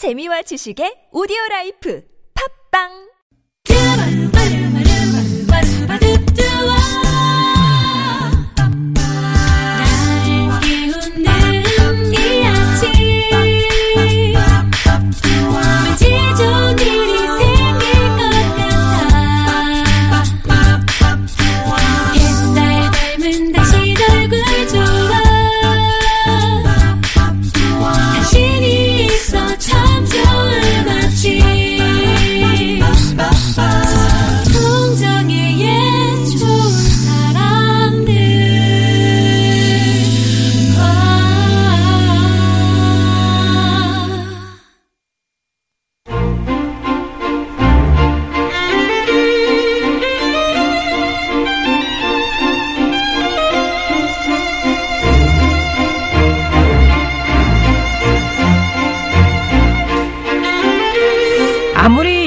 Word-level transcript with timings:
재미와 0.00 0.40
지식의 0.48 1.12
오디오 1.12 1.36
라이프. 1.50 2.00
팝빵 2.32 3.09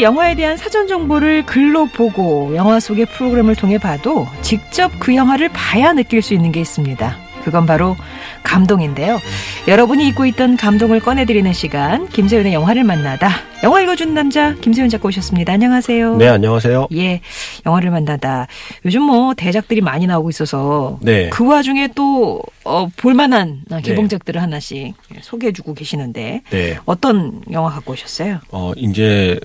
영화에 0.04 0.36
대한 0.36 0.58
사전 0.58 0.88
정보를 0.88 1.46
글로 1.46 1.86
보고 1.86 2.54
영화 2.56 2.80
속의 2.80 3.06
프로그램을 3.06 3.56
통해 3.56 3.78
봐도 3.78 4.28
직접 4.42 4.92
그 5.00 5.16
영화를 5.16 5.50
봐야 5.50 5.94
느낄 5.94 6.22
수 6.22 6.34
있는 6.34 6.52
게 6.52 6.60
있습니다. 6.60 7.18
그건 7.46 7.66
바로 7.66 7.96
감동인데요. 8.44 9.20
여러분이 9.68 10.08
잊고 10.08 10.26
있던 10.26 10.58
감동을 10.58 11.00
꺼내드리는 11.00 11.52
시간, 11.54 12.08
김세윤의 12.08 12.54
영화를 12.54 12.84
만나다. 12.84 13.30
영화 13.64 13.82
읽어준 13.82 14.14
남자, 14.14 14.54
김세윤 14.56 14.90
작가 14.90 15.08
오셨습니다. 15.08 15.54
안녕하세요. 15.54 16.18
네, 16.18 16.28
안녕하세요. 16.28 16.88
예, 16.94 17.22
영화를 17.66 17.92
만나다. 17.92 18.48
요즘 18.86 19.04
뭐 19.04 19.34
대작들이 19.34 19.82
많이 19.82 20.06
나오고 20.06 20.30
있어서 20.30 21.00
네. 21.02 21.30
그 21.30 21.46
와중에 21.46 21.90
또 21.96 22.42
어, 22.66 22.88
볼만한 22.98 23.64
개봉작들을 23.84 24.42
하나씩 24.42 24.94
소개해주고 25.22 25.74
계시는데 25.74 26.42
네. 26.50 26.78
어떤 26.86 27.42
영화 27.52 27.70
갖고 27.70 27.94
오셨어요? 27.94 28.40
어, 28.52 28.74
이제 28.76 29.40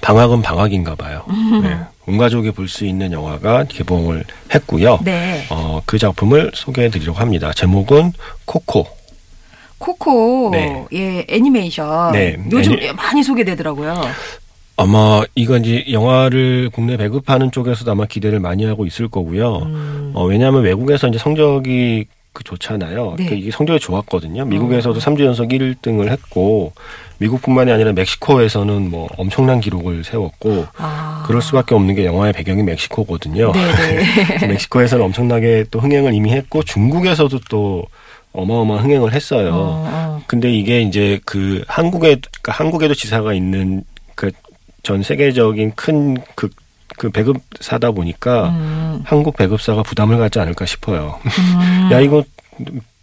방학은 0.00 0.42
방학인가 0.42 0.94
봐요. 0.94 1.24
네. 1.62 1.76
온 2.06 2.16
가족이 2.18 2.50
볼 2.52 2.68
수 2.68 2.84
있는 2.84 3.12
영화가 3.12 3.64
개봉을 3.64 4.24
했고요. 4.54 4.98
네. 5.04 5.44
어, 5.50 5.80
그 5.84 5.98
작품을 5.98 6.50
소개해 6.54 6.88
드리려고 6.90 7.18
합니다. 7.18 7.52
제목은 7.52 8.12
코코. 8.44 8.86
코코, 9.78 10.50
네. 10.52 10.84
예, 10.92 11.24
애니메이션. 11.28 12.12
네, 12.12 12.36
요즘 12.50 12.76
애니- 12.76 12.94
많이 12.94 13.22
소개되더라고요. 13.22 14.02
아마 14.76 15.22
이건 15.34 15.64
이제 15.64 15.84
영화를 15.90 16.70
국내 16.72 16.96
배급하는 16.96 17.50
쪽에서도 17.50 17.90
아마 17.90 18.06
기대를 18.06 18.40
많이 18.40 18.64
하고 18.64 18.86
있을 18.86 19.08
거고요. 19.08 19.56
음, 19.58 20.12
어, 20.14 20.24
왜냐하면 20.24 20.62
외국에서 20.62 21.08
이제 21.08 21.18
성적이 21.18 22.06
그 22.32 22.44
좋잖아요. 22.44 23.14
네. 23.18 23.26
그 23.26 23.34
이게 23.34 23.50
성적이 23.50 23.80
좋았거든요. 23.80 24.44
미국에서도 24.44 24.96
어. 24.96 25.00
3주 25.00 25.24
연속 25.24 25.48
1등을 25.48 26.08
했고 26.08 26.72
미국뿐만이 27.18 27.72
아니라 27.72 27.92
멕시코에서는 27.92 28.90
뭐 28.90 29.08
엄청난 29.16 29.60
기록을 29.60 30.04
세웠고 30.04 30.66
아. 30.78 31.24
그럴 31.26 31.42
수밖에 31.42 31.74
없는 31.74 31.94
게 31.94 32.04
영화의 32.04 32.32
배경이 32.32 32.62
멕시코거든요. 32.62 33.52
네네. 33.52 34.04
그래서 34.26 34.46
멕시코에서는 34.48 35.04
엄청나게 35.04 35.66
또 35.70 35.80
흥행을 35.80 36.14
이미 36.14 36.32
했고 36.32 36.62
중국에서도 36.62 37.38
또 37.50 37.84
어마어마한 38.32 38.84
흥행을 38.84 39.12
했어요. 39.12 39.50
어, 39.52 39.84
어. 39.88 40.22
근데 40.26 40.52
이게 40.52 40.82
이제 40.82 41.18
그 41.24 41.64
한국에 41.66 42.16
그러니까 42.20 42.52
한국에도 42.52 42.94
지사가 42.94 43.34
있는 43.34 43.82
그 44.14 44.30
전 44.82 45.02
세계적인 45.02 45.72
큰그 45.74 46.48
그 46.98 47.10
배급사다 47.10 47.92
보니까 47.92 48.50
음, 48.50 49.02
한국 49.04 49.36
배급사가 49.36 49.82
부담을 49.82 50.18
갖지 50.18 50.38
않을까 50.38 50.66
싶어요. 50.66 51.18
음. 51.24 51.88
야 51.92 52.00
이거 52.00 52.24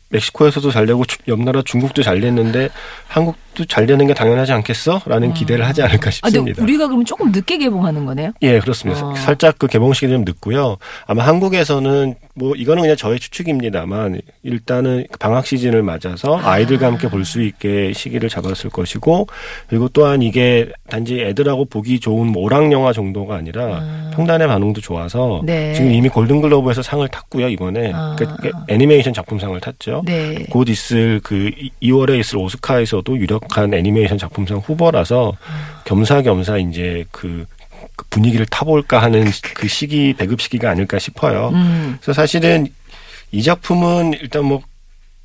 멕시코에서도 0.10 0.72
잘 0.72 0.86
되고 0.86 1.04
주- 1.06 1.18
옆 1.28 1.40
나라 1.42 1.62
중국도 1.64 2.02
잘 2.04 2.22
됐는데 2.22 2.70
한국도 3.08 3.66
잘 3.66 3.86
되는 3.86 4.06
게 4.08 4.14
당연하지 4.14 4.52
않겠어?라는 4.54 5.34
기대를 5.34 5.66
하지 5.66 5.82
않을까 5.82 6.08
아, 6.08 6.12
싶습니다. 6.12 6.62
우리가 6.64 6.88
그러면 6.88 7.06
조금 7.06 7.32
늦게 7.32 7.58
개봉하는 7.58 8.06
거네요? 8.06 8.32
예, 8.42 8.60
그렇습니다. 8.60 9.06
어. 9.06 9.16
살짝 9.16 9.58
그 9.60 9.68
개봉 9.68 9.94
시기 9.94 10.12
좀 10.12 10.24
늦고요. 10.26 10.78
아마 11.06 11.26
한국에서는 11.26 12.16
뭐 12.36 12.54
이거는 12.56 12.84
그냥 12.84 12.96
저의 12.96 13.20
추측입니다만 13.20 14.22
일단은 14.44 15.06
방학 15.20 15.46
시즌을 15.48 15.82
맞아서 15.84 16.38
아이들과 16.38 16.88
함께 16.88 17.10
볼 17.10 17.26
수 17.28 17.42
있게 17.42 17.92
시기를 17.94 18.30
잡았을 18.30 18.70
것이고 18.70 19.28
그리고 19.68 19.90
또한 19.90 20.22
이게 20.22 20.70
단지 20.90 21.20
애들하고 21.20 21.66
보기 21.66 22.00
좋은 22.00 22.28
뭐 22.28 22.44
오락 22.44 22.72
영화 22.72 22.94
정도가 22.94 23.36
아니라 23.36 23.84
평단의 24.14 24.48
반응도 24.48 24.80
좋아서 24.80 25.42
네. 25.44 25.74
지금 25.74 25.92
이미 25.92 26.08
골든글로브에서 26.08 26.82
상을 26.84 27.06
탔고요 27.10 27.50
이번에 27.50 27.92
아. 27.94 28.16
그러니까 28.18 28.64
애니메이션 28.70 29.14
작품상을 29.14 29.60
탔죠. 29.60 29.97
네. 30.06 30.46
곧 30.50 30.70
있을 30.70 31.20
그 31.24 31.52
2월에 31.82 32.20
있을 32.20 32.38
오스카에서도 32.38 33.18
유력한 33.18 33.74
애니메이션 33.74 34.18
작품상 34.18 34.58
후보라서 34.58 35.34
겸사겸사 35.86 36.58
이제 36.58 37.06
그, 37.12 37.46
그 37.96 38.06
분위기를 38.10 38.46
타볼까 38.46 39.02
하는 39.02 39.26
그 39.56 39.68
시기 39.68 40.14
배급 40.14 40.42
시기가 40.42 40.70
아닐까 40.70 41.00
싶어요. 41.00 41.50
음, 41.54 41.98
그래서 42.02 42.14
사실은 42.14 42.68
이 43.32 43.42
작품은 43.42 44.14
일단 44.22 44.46
뭐 44.46 44.62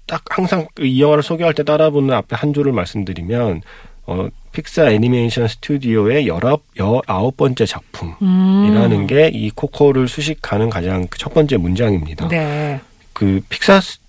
딱 0.04 0.20
항상 0.30 0.66
그이 0.74 1.00
영화를 1.00 1.22
소개할 1.22 1.54
때 1.54 1.62
따라붙는 1.62 2.12
앞에 2.12 2.34
한 2.34 2.52
줄을 2.52 2.72
말씀드리면 2.72 3.62
어 4.06 4.26
픽사 4.50 4.90
애니메이션 4.90 5.46
스튜디오의 5.46 6.26
열아홉 6.26 6.64
열아홉 6.76 7.36
번째 7.36 7.64
작품이라는 7.64 8.92
음. 8.92 9.06
게이 9.06 9.50
코코를 9.54 10.08
수식하는 10.08 10.70
가장 10.70 11.06
그첫 11.06 11.32
번째 11.32 11.56
문장입니다. 11.56 12.26
네. 12.28 12.80
그 13.12 13.40
픽사 13.48 13.80
스- 13.80 14.00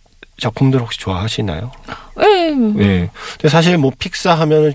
작품들 0.44 0.82
혹시 0.82 1.00
좋아하시나요? 1.00 1.72
예, 2.20 2.52
네. 2.52 3.10
근데 3.34 3.50
사실 3.50 3.78
뭐 3.78 3.92
픽사 3.98 4.34
하면은 4.36 4.74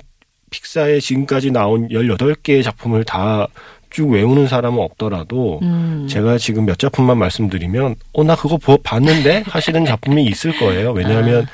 픽사에 0.50 0.98
지금까지 1.00 1.50
나온 1.50 1.88
18개의 1.88 2.64
작품을 2.64 3.04
다 3.04 3.46
쭉 3.90 4.10
외우는 4.10 4.46
사람은 4.48 4.78
없더라도 4.82 5.60
음. 5.62 6.06
제가 6.08 6.38
지금 6.38 6.66
몇 6.66 6.78
작품만 6.78 7.18
말씀드리면 7.18 7.94
어 8.12 8.22
나 8.24 8.36
그거 8.36 8.56
보- 8.58 8.76
봤는데 8.78 9.44
하시는 9.46 9.84
작품이 9.86 10.24
있을 10.26 10.56
거예요. 10.58 10.92
왜냐하면 10.92 11.46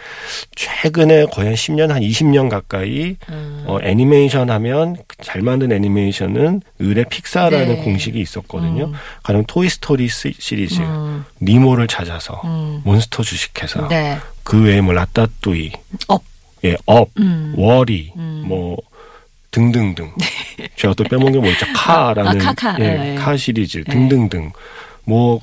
최근에 0.57 1.27
거의 1.27 1.49
한 1.49 1.55
10년 1.55 1.89
한 1.89 2.03
20년 2.03 2.49
가까이 2.49 3.17
음. 3.29 3.65
어 3.67 3.79
애니메이션 3.83 4.51
하면 4.51 4.97
잘 5.23 5.43
만든 5.43 5.73
애니메이션은 5.73 6.61
의뢰 6.79 7.05
픽사라는 7.05 7.69
네. 7.69 7.77
공식이 7.85 8.19
있었거든요. 8.21 8.87
음. 8.87 8.93
가령 9.23 9.45
토이 9.47 9.69
스토리 9.69 10.09
시- 10.09 10.35
시리즈, 10.39 10.81
음. 10.81 11.25
니모를 11.41 11.87
찾아서 11.87 12.41
음. 12.45 12.81
몬스터 12.85 13.23
주식회사 13.23 13.89
네. 13.89 14.19
그 14.43 14.63
외에 14.65 14.81
뭐 14.81 14.93
라따뚜이, 14.95 15.73
업. 16.09 16.23
예, 16.65 16.77
업, 16.87 17.09
음. 17.19 17.53
월-E, 17.57 18.11
음. 18.17 18.45
뭐 18.47 18.77
등등등. 19.55 20.11
제가 20.77 20.95
또 20.95 21.05
빼먹은 21.05 21.33
게 21.33 21.39
뭐 21.39 21.49
있죠? 21.51 21.67
카라는 21.75 22.41
아, 22.41 22.45
카, 22.45 22.55
카. 22.55 22.77
예, 22.81 23.13
예, 23.13 23.15
카 23.15 23.37
시리즈 23.37 23.79
예. 23.79 23.85
등등등. 23.85 24.51
뭐 25.05 25.41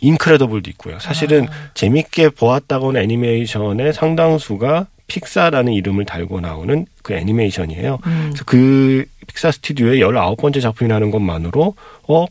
인크레더블도 0.00 0.70
있고요. 0.70 0.98
사실은 0.98 1.46
아. 1.48 1.70
재밌게 1.74 2.30
보았다고 2.30 2.92
는 2.92 3.02
애니메이션의 3.02 3.92
상당수가 3.92 4.86
픽사라는 5.06 5.72
이름을 5.72 6.04
달고 6.06 6.40
나오는 6.40 6.86
그 7.02 7.14
애니메이션이에요. 7.14 7.98
음. 8.06 8.26
그래서 8.30 8.44
그 8.46 9.04
픽사 9.26 9.50
스튜디오의 9.50 10.00
19번째 10.00 10.60
작품이라는 10.62 11.10
것만으로 11.10 11.74
어 12.08 12.26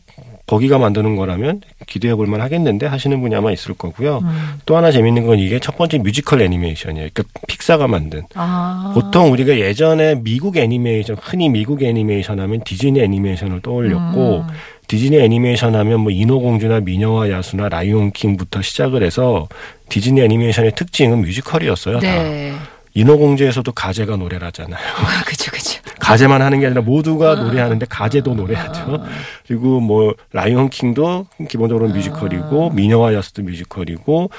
거기가 0.50 0.78
만드는 0.78 1.14
거라면 1.14 1.60
기대해 1.86 2.16
볼만 2.16 2.40
하겠는데 2.40 2.86
하시는 2.86 3.20
분이 3.20 3.36
아마 3.36 3.52
있을 3.52 3.72
거고요. 3.74 4.18
음. 4.24 4.58
또 4.66 4.76
하나 4.76 4.90
재밌는 4.90 5.24
건 5.24 5.38
이게 5.38 5.60
첫 5.60 5.78
번째 5.78 5.98
뮤지컬 5.98 6.42
애니메이션이에요. 6.42 7.08
그러니까 7.14 7.40
픽사가 7.46 7.86
만든. 7.86 8.24
아. 8.34 8.90
보통 8.92 9.30
우리가 9.30 9.56
예전에 9.60 10.16
미국 10.16 10.56
애니메이션, 10.56 11.16
흔히 11.20 11.48
미국 11.48 11.84
애니메이션 11.84 12.40
하면 12.40 12.64
디즈니 12.64 13.00
애니메이션을 13.00 13.60
떠올렸고, 13.62 14.38
음. 14.38 14.54
디즈니 14.88 15.20
애니메이션 15.20 15.76
하면 15.76 16.00
뭐 16.00 16.10
인어공주나 16.10 16.80
미녀와 16.80 17.30
야수나 17.30 17.68
라이온킹부터 17.68 18.60
시작을 18.60 19.04
해서 19.04 19.48
디즈니 19.88 20.20
애니메이션의 20.20 20.72
특징은 20.74 21.20
뮤지컬이었어요. 21.20 22.00
다. 22.00 22.22
네. 22.24 22.54
인어공주에서도 22.94 23.70
가재가 23.70 24.16
노래를 24.16 24.48
하잖아요. 24.48 24.84
아, 24.96 25.22
그쵸, 25.24 25.52
그쵸. 25.52 25.79
가재만 26.10 26.42
하는 26.42 26.60
게 26.60 26.66
아니라 26.66 26.82
모두가 26.82 27.32
아. 27.32 27.34
노래하는데 27.36 27.86
가재도 27.88 28.34
노래하죠. 28.34 29.02
그리고 29.46 29.80
뭐 29.80 30.14
라이온 30.32 30.68
킹도 30.70 31.26
기본적으로 31.48 31.88
뮤지컬이고 31.88 32.70
미녀와 32.70 33.14
야수도 33.14 33.42
뮤지컬이고 33.42 34.30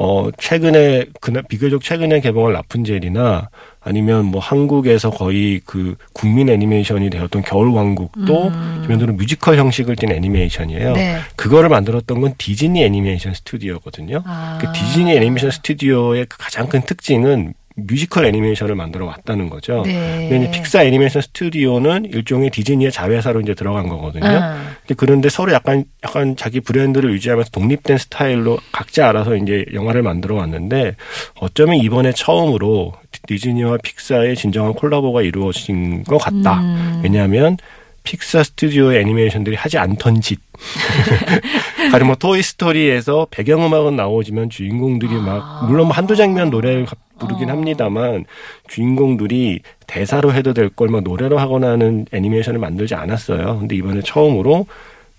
어 0.00 0.28
최근에 0.38 1.06
그나 1.20 1.42
비교적 1.42 1.82
최근에 1.82 2.20
개봉한 2.20 2.52
라푼젤이나 2.52 3.48
아니면 3.80 4.26
뭐 4.26 4.40
한국에서 4.40 5.10
거의 5.10 5.60
그 5.64 5.96
국민 6.12 6.48
애니메이션이 6.48 7.10
되었던 7.10 7.42
겨울 7.42 7.70
왕국도 7.70 8.52
기본적으로 8.82 9.14
뮤지컬 9.14 9.56
형식을 9.56 9.96
띈 9.96 10.12
애니메이션이에요. 10.12 10.90
음. 10.90 10.94
네. 10.94 11.18
그거를 11.34 11.68
만들었던 11.68 12.20
건 12.20 12.34
디즈니 12.38 12.84
애니메이션 12.84 13.34
스튜디오거든요. 13.34 14.22
아. 14.24 14.58
그 14.60 14.70
디즈니 14.72 15.16
애니메이션 15.16 15.50
스튜디오의 15.50 16.26
그 16.26 16.38
가장 16.38 16.68
큰 16.68 16.82
특징은 16.82 17.54
뮤지컬 17.86 18.24
애니메이션을 18.26 18.74
만들어 18.74 19.06
왔다는 19.06 19.48
거죠. 19.50 19.82
네. 19.86 20.26
근데 20.28 20.50
픽사 20.50 20.82
애니메이션 20.84 21.22
스튜디오는 21.22 22.06
일종의 22.06 22.50
디즈니의 22.50 22.90
자회사로 22.90 23.40
이제 23.40 23.54
들어간 23.54 23.88
거거든요. 23.88 24.26
아. 24.26 24.58
그런데 24.96 25.28
서로 25.28 25.52
약간 25.52 25.84
약간 26.04 26.34
자기 26.36 26.60
브랜드를 26.60 27.12
유지하면서 27.12 27.50
독립된 27.50 27.98
스타일로 27.98 28.58
각자 28.72 29.08
알아서 29.08 29.36
이제 29.36 29.64
영화를 29.72 30.02
만들어 30.02 30.34
왔는데 30.36 30.96
어쩌면 31.40 31.76
이번에 31.76 32.12
처음으로 32.12 32.94
디즈니와 33.26 33.78
픽사의 33.82 34.34
진정한 34.34 34.72
콜라보가 34.74 35.22
이루어진 35.22 36.02
것 36.04 36.18
같다. 36.18 36.60
음. 36.60 37.00
왜냐하면 37.04 37.56
픽사 38.04 38.42
스튜디오의 38.42 39.00
애니메이션들이 39.02 39.54
하지 39.54 39.76
않던 39.78 40.20
짓. 40.22 40.40
가령 41.92 42.08
뭐 42.08 42.16
토이 42.16 42.42
스토리에서 42.42 43.26
배경음악은 43.30 43.96
나오지만 43.96 44.50
주인공들이 44.50 45.12
막 45.14 45.66
물론 45.68 45.86
뭐 45.88 45.94
한두 45.94 46.16
장면 46.16 46.50
노래를 46.50 46.86
가- 46.86 46.96
부르긴 47.18 47.48
어. 47.50 47.52
합니다만 47.52 48.24
주인공들이 48.68 49.60
대사로 49.86 50.32
해도 50.32 50.52
될 50.54 50.68
걸 50.70 50.88
막 50.88 51.02
노래로 51.02 51.38
하거나 51.38 51.70
하는 51.70 52.06
애니메이션을 52.12 52.58
만들지 52.60 52.94
않았어요. 52.94 53.58
근데 53.58 53.74
이번에 53.76 54.00
처음으로 54.02 54.66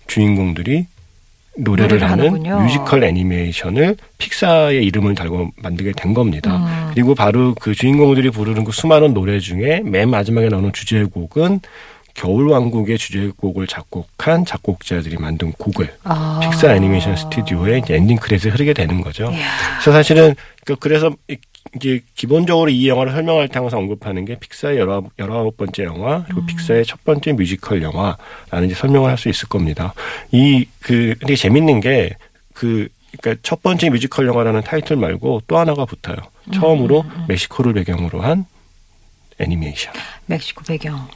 주인공들이 0.06 0.86
노래를 1.56 1.98
노래를 1.98 2.10
하는 2.10 2.26
하는군요. 2.28 2.60
뮤지컬 2.62 3.04
애니메이션을 3.04 3.96
픽사의 4.18 4.84
이름을 4.86 5.14
달고 5.14 5.50
만들게 5.56 5.92
된 5.96 6.14
겁니다. 6.14 6.56
음. 6.56 6.90
그리고 6.94 7.14
바로 7.14 7.54
그 7.60 7.74
주인공들이 7.74 8.30
부르는 8.30 8.64
그 8.64 8.72
수많은 8.72 9.12
노래 9.14 9.38
중에 9.40 9.80
맨 9.84 10.08
마지막에 10.10 10.48
나오는 10.48 10.72
주제곡은 10.72 11.60
겨울왕국의 12.14 12.98
주제곡을 12.98 13.66
작곡한 13.66 14.44
작곡자들이 14.44 15.16
만든 15.18 15.52
곡을 15.52 15.92
아. 16.04 16.40
픽사 16.42 16.74
애니메이션 16.74 17.16
스튜디오에 17.16 17.78
이제 17.78 17.94
엔딩 17.94 18.16
크레딧을 18.16 18.54
흐르게 18.54 18.72
되는 18.72 19.00
거죠. 19.00 19.30
이야. 19.32 19.46
그래서 19.74 19.92
사실은 19.92 20.34
그- 20.64 20.76
그래서 20.76 21.10
이- 21.74 21.76
이게 21.76 22.00
기본적으로 22.14 22.70
이 22.70 22.88
영화를 22.88 23.12
설명할 23.12 23.48
때 23.48 23.58
항상 23.58 23.80
언급하는 23.80 24.24
게 24.24 24.36
픽사의 24.38 24.78
열아- 24.78 25.08
열아홉 25.18 25.56
번째 25.56 25.84
영화 25.84 26.24
그리고 26.24 26.44
픽사의 26.46 26.84
첫 26.84 27.02
번째 27.04 27.32
뮤지컬 27.32 27.82
영화라는 27.82 28.66
이제 28.66 28.74
설명을 28.74 29.08
할 29.10 29.16
수 29.18 29.28
있을 29.28 29.48
겁니다. 29.48 29.94
이그 30.32 31.14
근데 31.20 31.36
재밌는 31.36 31.80
게그 31.80 32.88
그러니까 33.20 33.40
첫 33.42 33.62
번째 33.62 33.90
뮤지컬 33.90 34.26
영화라는 34.26 34.62
타이틀 34.62 34.96
말고 34.96 35.42
또 35.46 35.58
하나가 35.58 35.84
붙어요. 35.84 36.16
처음으로 36.54 37.04
멕시코를 37.28 37.72
배경으로 37.74 38.20
한 38.22 38.46
애니메이션. 39.38 39.92
멕시코 40.26 40.62
배경. 40.64 41.08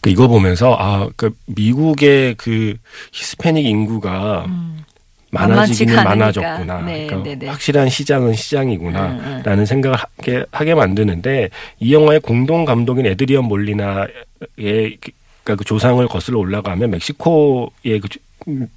그 0.00 0.10
이거 0.10 0.26
보면서 0.26 0.76
아, 0.78 1.08
그 1.16 1.36
미국의 1.46 2.34
그 2.36 2.74
히스패닉 3.12 3.64
인구가 3.64 4.46
많아지기는 5.32 5.94
많아졌구나. 6.04 6.82
네, 6.82 7.06
그러니까 7.06 7.28
네, 7.30 7.34
네. 7.36 7.48
확실한 7.48 7.88
시장은 7.88 8.28
음, 8.28 8.30
음. 8.30 8.34
시장이구나라는 8.34 9.66
생각을 9.66 9.96
하게, 9.96 10.44
하게 10.52 10.74
만드는데 10.74 11.48
이 11.80 11.94
영화의 11.94 12.20
공동 12.20 12.64
감독인 12.66 13.06
에드리언 13.06 13.46
몰리나의 13.46 14.08
그- 15.00 15.10
그러니까 15.42 15.56
그 15.56 15.64
조상을 15.64 16.06
거슬러 16.06 16.38
올라가면 16.38 16.90
멕시코의 16.90 18.00
그 18.00 18.08
주- 18.08 18.18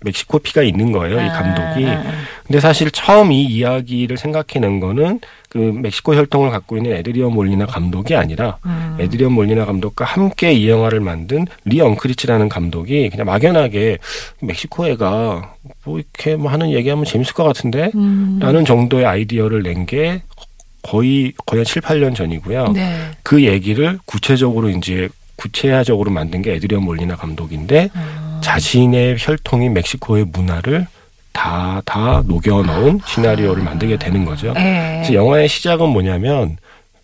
멕시코 0.02 0.40
피가 0.40 0.62
있는 0.64 0.92
거예요, 0.92 1.16
이 1.16 1.28
감독이. 1.30 1.86
아, 1.88 1.92
아, 1.94 2.04
아. 2.08 2.14
근데 2.46 2.60
사실 2.60 2.92
처음 2.92 3.32
이 3.32 3.44
이야기를 3.44 4.18
생각해낸 4.18 4.80
거는 4.80 5.20
그 5.50 5.58
멕시코 5.58 6.16
혈통을 6.16 6.50
갖고 6.52 6.78
있는 6.78 6.94
에드리언 6.98 7.34
몰리나 7.34 7.66
감독이 7.66 8.16
아니라 8.16 8.58
음. 8.66 8.98
에드리언 9.00 9.32
몰리나 9.32 9.66
감독과 9.66 10.06
함께 10.06 10.54
이 10.54 10.70
영화를 10.70 11.00
만든 11.00 11.46
리 11.64 11.82
언크리치라는 11.82 12.50
감독이 12.50 13.10
그냥 13.10 13.26
막연하게 13.26 13.98
멕시코 14.42 14.88
애가 14.88 15.54
뭐 15.86 16.00
이렇게 16.00 16.36
뭐 16.36 16.52
하는 16.52 16.72
얘기하면 16.72 17.06
재밌을 17.06 17.34
것 17.34 17.44
같은데 17.44 17.92
음. 17.96 18.38
라는 18.42 18.66
정도의 18.66 19.06
아이디어를 19.06 19.64
낸 19.64 19.86
게 19.86 20.22
거의 20.82 21.34
거의 21.46 21.60
한 21.60 21.66
7, 21.66 21.82
8년 21.82 22.16
전이고요. 22.16 22.68
네. 22.74 23.12
그 23.24 23.44
얘기를 23.44 23.98
구체적으로 24.06 24.70
이제 24.70 25.10
구체화적으로 25.36 26.12
만든 26.12 26.42
게 26.42 26.54
에드리언 26.54 26.84
몰리나 26.84 27.16
감독인데 27.16 27.90
음. 27.96 28.25
자신의 28.46 29.16
혈통인 29.18 29.74
멕시코의 29.74 30.26
문화를 30.26 30.86
다, 31.34 31.82
다 31.84 32.22
녹여넣은 32.28 33.00
시나리오를 33.06 33.64
만들게 33.64 33.98
되는 33.98 34.24
거죠. 34.24 34.54
네. 34.54 35.02
그래서 35.02 35.16
영화의 35.16 35.50
시작은 35.50 35.90
뭐냐면 35.90 36.58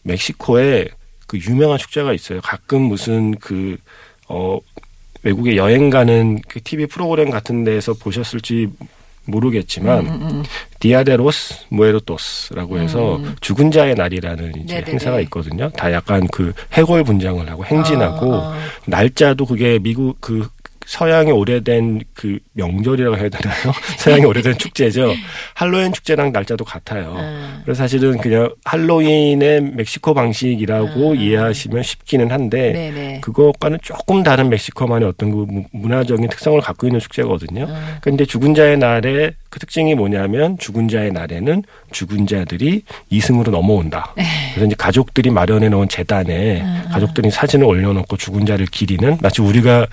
멕시코에 0.04 0.88
그 1.26 1.40
유명한 1.40 1.80
축제가 1.80 2.14
있어요. 2.14 2.42
가끔 2.42 2.84
무슨 2.84 3.36
그, 3.40 3.76
어, 4.28 4.60
외국에 5.24 5.56
여행 5.56 5.90
가는 5.90 6.40
그 6.48 6.62
TV 6.62 6.86
프로그램 6.86 7.32
같은 7.32 7.64
데에서 7.64 7.94
보셨을지 7.94 8.70
모르겠지만 9.26 10.00
음, 10.08 10.22
음. 10.22 10.44
디아데로스 10.80 11.66
무에르토스라고 11.70 12.80
해서 12.80 13.18
음. 13.18 13.36
죽은 13.42 13.72
자의 13.72 13.96
날이라는 13.96 14.54
이제 14.64 14.76
네네네. 14.76 14.92
행사가 14.92 15.20
있거든요. 15.22 15.70
다 15.72 15.92
약간 15.92 16.28
그 16.32 16.54
해골 16.74 17.04
분장을 17.04 17.48
하고 17.50 17.64
행진하고 17.66 18.36
아, 18.36 18.58
날짜도 18.86 19.46
그게 19.46 19.78
미국 19.80 20.20
그 20.20 20.48
서양의 20.96 21.32
오래된 21.32 22.02
그 22.14 22.40
명절이라고 22.52 23.16
해야 23.18 23.30
되나요? 23.30 23.56
서양의 23.98 24.26
오래된 24.26 24.58
축제죠. 24.58 25.14
할로윈 25.54 25.94
축제랑 25.94 26.34
날짜도 26.34 26.66
같아요. 26.66 27.16
음. 27.18 27.62
그래서 27.64 27.78
사실은 27.84 28.18
그냥 28.18 28.54
할로윈의 28.66 29.58
meg시코 29.62 30.14
방식이라고 30.14 31.12
음. 31.12 31.16
이해하시면 31.16 31.82
쉽기는 31.84 32.30
한데 32.30 32.74
네네. 32.74 33.20
그것과는 33.22 33.80
조금 33.82 34.22
다른 34.22 34.50
멕시코만의 34.50 35.08
어떤 35.08 35.32
그 35.32 35.46
무- 35.50 35.64
문화적인 35.72 36.28
특성을 36.28 36.60
갖고 36.60 36.88
있는 36.88 37.00
축제거든요. 37.00 37.68
음. 37.70 37.96
근데 38.02 38.26
죽은 38.26 38.54
자의 38.54 38.78
날에 38.78 39.32
그 39.50 39.60
특징이 39.60 39.96
뭐냐면 39.96 40.58
죽은 40.58 40.90
자의 40.90 41.12
날에는 41.14 41.64
죽은 41.94 42.28
자들이 42.28 42.84
이승으로 43.10 43.50
넘어온다. 43.52 44.14
그래서 44.54 44.66
이제 44.66 44.76
가족들이 44.78 45.30
마련해 45.30 45.70
놓은 45.70 45.88
재단에 45.88 46.62
음, 46.62 46.84
가족들이 46.92 47.32
사진을 47.32 47.66
올려놓고 47.66 48.16
죽은 48.18 48.46
자를 48.46 48.66
기리는 48.66 49.18
마치 49.22 49.42
우리가 49.42 49.88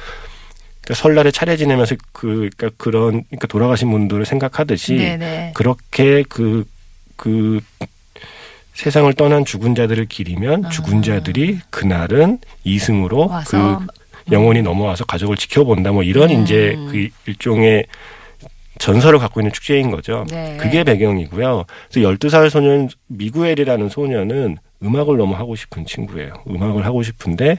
그러니까 0.88 0.94
설날에 0.94 1.30
차례 1.30 1.56
지내면서 1.56 1.96
그 2.12 2.48
그러니까 2.56 2.70
그런 2.78 3.24
그러니까 3.24 3.46
돌아가신 3.46 3.90
분들을 3.90 4.24
생각하듯이 4.24 4.96
네네. 4.96 5.52
그렇게 5.54 6.24
그, 6.28 6.64
그, 7.16 7.60
세상을 8.72 9.12
떠난 9.14 9.44
죽은 9.44 9.74
자들을 9.74 10.06
기리면 10.06 10.70
죽은 10.70 11.02
자들이 11.02 11.58
그날은 11.70 12.38
이승으로 12.64 13.24
아. 13.24 13.36
와서 13.36 13.82
그 14.26 14.32
영혼이 14.32 14.62
넘어와서 14.62 15.04
가족을 15.04 15.36
지켜본다 15.36 15.92
뭐 15.92 16.02
이런 16.02 16.30
음. 16.30 16.42
이제 16.42 16.74
그 16.90 17.08
일종의 17.26 17.84
전설을 18.78 19.18
갖고 19.18 19.40
있는 19.40 19.52
축제인 19.52 19.90
거죠. 19.90 20.24
네. 20.30 20.56
그게 20.58 20.84
배경이고요. 20.84 21.64
그래서 21.90 22.08
12살 22.08 22.48
소년 22.48 22.88
미구엘이라는 23.08 23.88
소년은 23.88 24.56
음악을 24.82 25.16
너무 25.16 25.34
하고 25.34 25.56
싶은 25.56 25.84
친구예요. 25.84 26.32
음악을 26.48 26.86
하고 26.86 27.02
싶은데 27.02 27.58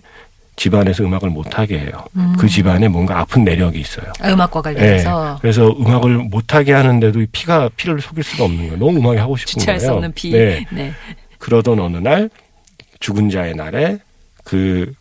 집안에서 0.59 1.05
음악을 1.05 1.29
못 1.29 1.57
하게 1.57 1.79
해요. 1.79 2.03
그 2.37 2.47
집안에 2.49 2.89
뭔가 2.89 3.19
아픈 3.19 3.45
내력이 3.45 3.79
있어요. 3.79 4.11
아, 4.19 4.29
음악과 4.29 4.59
예. 4.59 4.75
관련해서 4.75 5.37
그래서 5.41 5.69
음악을 5.69 6.17
못하게 6.17 6.73
하는데도 6.73 7.21
이 7.21 7.27
피가 7.31 7.69
피를 7.77 8.01
속일 8.01 8.23
수가 8.23 8.43
없는 8.43 8.67
거예요. 8.67 8.77
너무 8.77 8.99
음악이 8.99 9.17
하고 9.17 9.37
싶은 9.37 9.59
주체할 9.59 9.79
거예요. 9.79 9.89
수 9.89 9.95
없는 9.95 10.11
비. 10.13 10.31
네. 10.31 10.65
네. 10.71 10.91
그러던 11.37 11.79
어느 11.79 11.97
날 11.97 12.29
죽은 12.99 13.29
자의 13.29 13.55
날에 13.55 13.99
그 14.43 14.91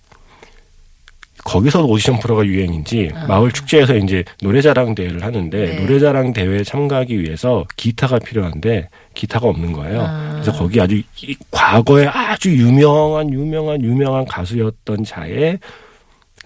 거기서 1.49 1.85
오디션 1.85 2.19
프로가 2.19 2.45
유행인지 2.45 3.11
아. 3.15 3.27
마을 3.27 3.51
축제에서 3.51 3.97
이제 3.97 4.23
노래자랑 4.43 4.95
대회를 4.95 5.25
하는데 5.25 5.59
네. 5.59 5.81
노래자랑 5.81 6.35
대회에 6.35 6.63
참가하기 6.63 7.21
위해서 7.23 7.65
기타가 7.77 8.19
필요한데 8.19 8.91
기타가 9.15 9.49
없는 9.49 9.73
거예요. 9.73 10.03
아. 10.03 10.31
그래서 10.33 10.53
거기 10.53 10.79
아주 10.81 10.97
이 10.97 11.37
과거에 11.51 12.07
아주 12.07 12.55
유명한 12.55 13.33
유명한 13.33 13.83
유명한 13.83 14.27
가수였던 14.27 15.05
자의 15.05 15.59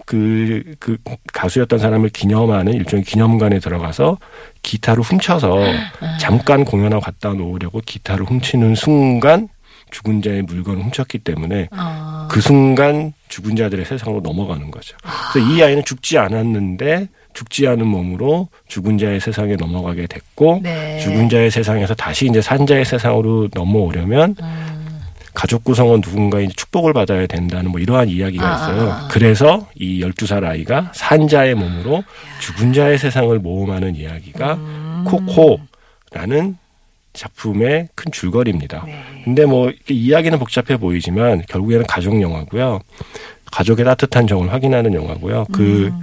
그, 0.05 0.73
그 0.79 0.97
가수였던 1.31 1.79
사람을 1.79 2.09
기념하는 2.09 2.73
일종의 2.73 3.03
기념관에 3.03 3.59
들어가서 3.59 4.17
기타를 4.61 5.03
훔쳐서 5.03 5.59
아. 5.99 6.17
잠깐 6.17 6.63
공연하고 6.63 7.01
갔다 7.01 7.33
놓으려고 7.33 7.81
기타를 7.85 8.25
훔치는 8.25 8.75
순간 8.75 9.49
죽은 9.93 10.21
자의 10.23 10.41
물건을 10.41 10.83
훔쳤기 10.83 11.19
때문에 11.19 11.69
어. 11.71 12.27
그 12.29 12.41
순간 12.41 13.13
죽은 13.29 13.55
자들의 13.55 13.85
세상으로 13.85 14.21
넘어가는 14.21 14.71
거죠. 14.71 14.97
그래서 15.31 15.49
이 15.49 15.61
아이는 15.61 15.85
죽지 15.85 16.17
않았는데 16.17 17.07
죽지 17.33 17.67
않은 17.67 17.85
몸으로 17.85 18.49
죽은 18.67 18.97
자의 18.97 19.19
세상에 19.19 19.55
넘어가게 19.55 20.07
됐고 20.07 20.61
네. 20.63 20.99
죽은 20.99 21.29
자의 21.29 21.49
세상에서 21.49 21.93
다시 21.93 22.25
이제 22.27 22.41
산자의 22.41 22.85
세상으로 22.85 23.49
넘어오려면 23.53 24.35
음. 24.41 24.73
가족 25.33 25.63
구성원 25.63 26.01
누군가 26.01 26.39
이제 26.39 26.53
축복을 26.55 26.93
받아야 26.93 27.25
된다는 27.25 27.71
뭐 27.71 27.79
이러한 27.79 28.09
이야기가 28.09 28.47
아, 28.47 28.55
있어요. 28.55 28.91
아, 28.91 28.93
아. 28.93 29.07
그래서 29.09 29.67
이 29.75 30.03
12살 30.03 30.43
아이가 30.43 30.91
산자의 30.93 31.55
몸으로 31.55 32.03
죽은 32.39 32.73
자의 32.73 32.97
세상을 32.97 33.37
모험하는 33.39 33.95
이야기가 33.95 34.53
음. 34.55 35.03
코코라는 35.07 36.57
작품의 37.13 37.89
큰 37.95 38.11
줄거리입니다. 38.11 38.83
네. 38.85 39.03
근데 39.23 39.45
뭐 39.45 39.71
이야기는 39.89 40.37
복잡해 40.39 40.77
보이지만 40.77 41.43
결국에는 41.47 41.85
가족 41.85 42.21
영화고요. 42.21 42.81
가족의 43.51 43.85
따뜻한 43.85 44.27
정을 44.27 44.51
확인하는 44.51 44.93
영화고요. 44.93 45.45
그 45.51 45.91
음. 45.93 46.01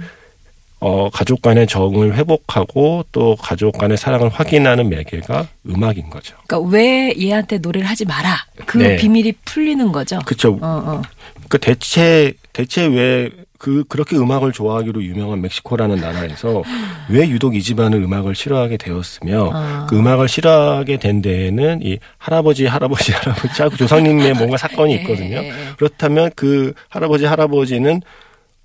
어, 0.79 1.09
가족 1.11 1.43
간의 1.43 1.67
정을 1.67 2.15
회복하고 2.15 3.05
또 3.11 3.35
가족 3.35 3.77
간의 3.77 3.97
사랑을 3.97 4.29
확인하는 4.29 4.89
매개가 4.89 5.47
음악인 5.69 6.09
거죠. 6.09 6.35
그러니까 6.47 6.71
왜 6.71 7.13
얘한테 7.19 7.59
노래를 7.59 7.87
하지 7.87 8.03
마라. 8.05 8.35
그 8.65 8.79
네. 8.79 8.95
비밀이 8.95 9.33
풀리는 9.45 9.91
거죠. 9.91 10.19
그쵸. 10.25 10.57
어, 10.61 10.83
어. 10.85 11.01
그 11.49 11.59
대체 11.59 12.33
대체 12.51 12.85
왜 12.85 13.29
그 13.61 13.83
그렇게 13.87 14.17
음악을 14.17 14.53
좋아하기로 14.53 15.03
유명한 15.03 15.39
멕시코라는 15.43 15.97
나라에서 15.97 16.63
왜 17.09 17.29
유독 17.29 17.55
이 17.55 17.61
집안은 17.61 18.03
음악을 18.03 18.33
싫어하게 18.33 18.77
되었으며 18.77 19.51
아. 19.53 19.85
그 19.87 19.99
음악을 19.99 20.27
싫어하게 20.27 20.97
된 20.97 21.21
데에는 21.21 21.81
이 21.83 21.99
할아버지 22.17 22.65
할아버지 22.65 23.11
할아버지 23.13 23.61
하고 23.61 23.75
조상님의 23.75 24.33
뭔가 24.33 24.57
사건이 24.57 24.95
있거든요. 24.95 25.37
예, 25.37 25.43
예, 25.43 25.49
예. 25.49 25.53
그렇다면 25.77 26.31
그 26.35 26.73
할아버지 26.89 27.25
할아버지는 27.25 28.01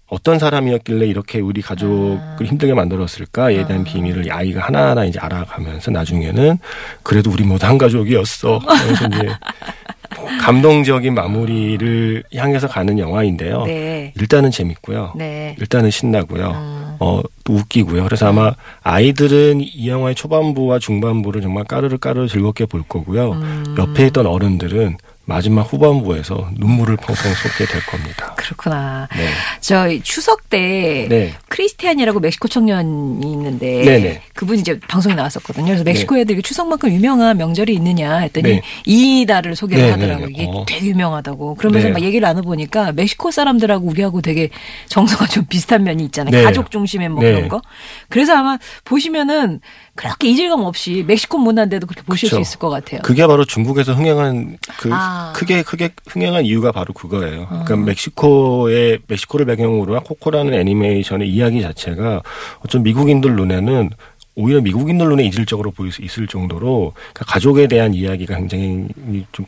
어떤 0.09 0.39
사람이었길래 0.39 1.05
이렇게 1.05 1.41
우리 1.41 1.61
가족을 1.61 2.19
아. 2.19 2.39
힘들게 2.43 2.73
만들었을까에 2.73 3.67
대한 3.67 3.85
비밀을 3.85 4.25
이 4.25 4.31
아이가 4.31 4.63
하나하나 4.63 5.05
이제 5.05 5.19
알아가면서 5.21 5.91
나중에는 5.91 6.59
그래도 7.03 7.31
우리 7.31 7.45
모두 7.45 7.67
한 7.67 7.77
가족이었어. 7.77 8.61
그래서 8.61 9.07
이제 9.09 9.29
감동적인 10.41 11.15
마무리를 11.15 12.23
향해서 12.35 12.69
가는 12.69 12.99
영화인데요. 12.99 13.65
네. 13.65 14.13
일단은 14.17 14.51
재밌고요. 14.51 15.13
네. 15.17 15.57
일단은 15.59 15.91
신나고요. 15.91 16.51
음. 16.51 16.97
어, 16.99 17.21
또 17.45 17.55
웃기고요. 17.55 18.05
그래서 18.05 18.29
아마 18.29 18.55
아이들은 18.83 19.61
이 19.61 19.89
영화의 19.89 20.15
초반부와 20.15 20.79
중반부를 20.79 21.43
정말 21.43 21.65
까르르 21.65 21.99
까르르 21.99 22.29
즐겁게 22.29 22.67
볼 22.67 22.83
거고요. 22.89 23.33
음. 23.33 23.75
옆에 23.79 24.07
있던 24.07 24.27
어른들은 24.27 24.97
마지막 25.29 25.63
후반부에서 25.63 26.51
눈물을 26.57 26.97
펑펑 26.99 27.35
쏟게 27.35 27.67
될 27.67 27.85
겁니다. 27.87 28.33
그렇구나. 28.37 29.09
네. 29.17 29.29
저 29.61 29.89
추석 30.05 30.49
때 30.49 31.09
네. 31.11 31.35
크리스티안이라고 31.49 32.21
멕시코 32.21 32.47
청년이 32.47 33.33
있는데 33.33 33.85
네네. 33.85 34.23
그분이 34.35 34.61
이제 34.61 34.79
방송에 34.87 35.17
나왔었거든요. 35.17 35.67
그래서 35.67 35.83
멕시코 35.83 36.15
네. 36.15 36.21
애들이 36.21 36.41
추석만큼 36.43 36.93
유명한 36.93 37.37
명절이 37.39 37.75
있느냐 37.75 38.19
했더니 38.19 38.51
네. 38.51 38.63
이달을 38.87 39.57
소개를 39.57 39.85
네, 39.85 39.91
하더라고요. 39.91 40.27
네, 40.27 40.33
네. 40.33 40.43
이게 40.43 40.47
어. 40.49 40.65
되게 40.65 40.87
유명하다고. 40.87 41.57
그러면서 41.57 41.89
네. 41.89 41.95
막 41.95 42.03
얘기를 42.03 42.25
나눠보니까 42.25 42.93
멕시코 42.93 43.33
사람들하고 43.33 43.85
우리하고 43.85 44.23
되게 44.23 44.51
정서가 44.87 45.27
좀 45.27 45.45
비슷한 45.47 45.83
면이 45.83 46.05
있잖아요. 46.05 46.31
네. 46.31 46.45
가족 46.45 46.71
중심의 46.71 47.09
뭐 47.09 47.25
네. 47.25 47.33
그런 47.33 47.49
거. 47.49 47.61
그래서 48.09 48.37
아마 48.37 48.59
보시면은 48.85 49.61
그렇게 49.97 50.29
이질감 50.29 50.61
없이 50.61 51.03
멕시코 51.05 51.39
문화인데도 51.39 51.89
그렇게 51.89 52.05
보실 52.05 52.29
그쵸. 52.29 52.37
수 52.37 52.41
있을 52.43 52.59
것 52.61 52.69
같아요. 52.71 53.01
그게 53.03 53.27
바로 53.27 53.45
중국에서 53.45 53.95
흥행한 53.95 54.59
그 54.77 54.91
아. 54.93 55.16
크게 55.35 55.63
크게 55.63 55.91
흥행한 56.09 56.45
이유가 56.45 56.73
바로 56.73 56.93
그거예요. 56.95 57.47
그러니까 57.49 57.75
어. 57.75 57.77
멕시코의 57.77 58.99
멕시코를 59.07 59.47
배경으로 59.47 59.95
한 59.97 60.03
코코라는 60.03 60.55
애니메이션의 60.55 61.29
이야기 61.29 61.61
자체가 61.63 62.23
어떤 62.61 62.83
미국인들 62.83 63.35
눈에는 63.37 63.91
오히려 64.35 64.61
미국인들 64.61 65.09
눈에 65.09 65.25
이질적으로 65.25 65.71
보일 65.71 65.93
수 65.93 66.03
있을 66.03 66.27
정도로 66.27 66.93
그러니까 67.15 67.25
가족에 67.33 67.67
대한 67.69 67.95
이야기가 67.95 68.37
굉장히 68.37 68.87
좀 69.33 69.47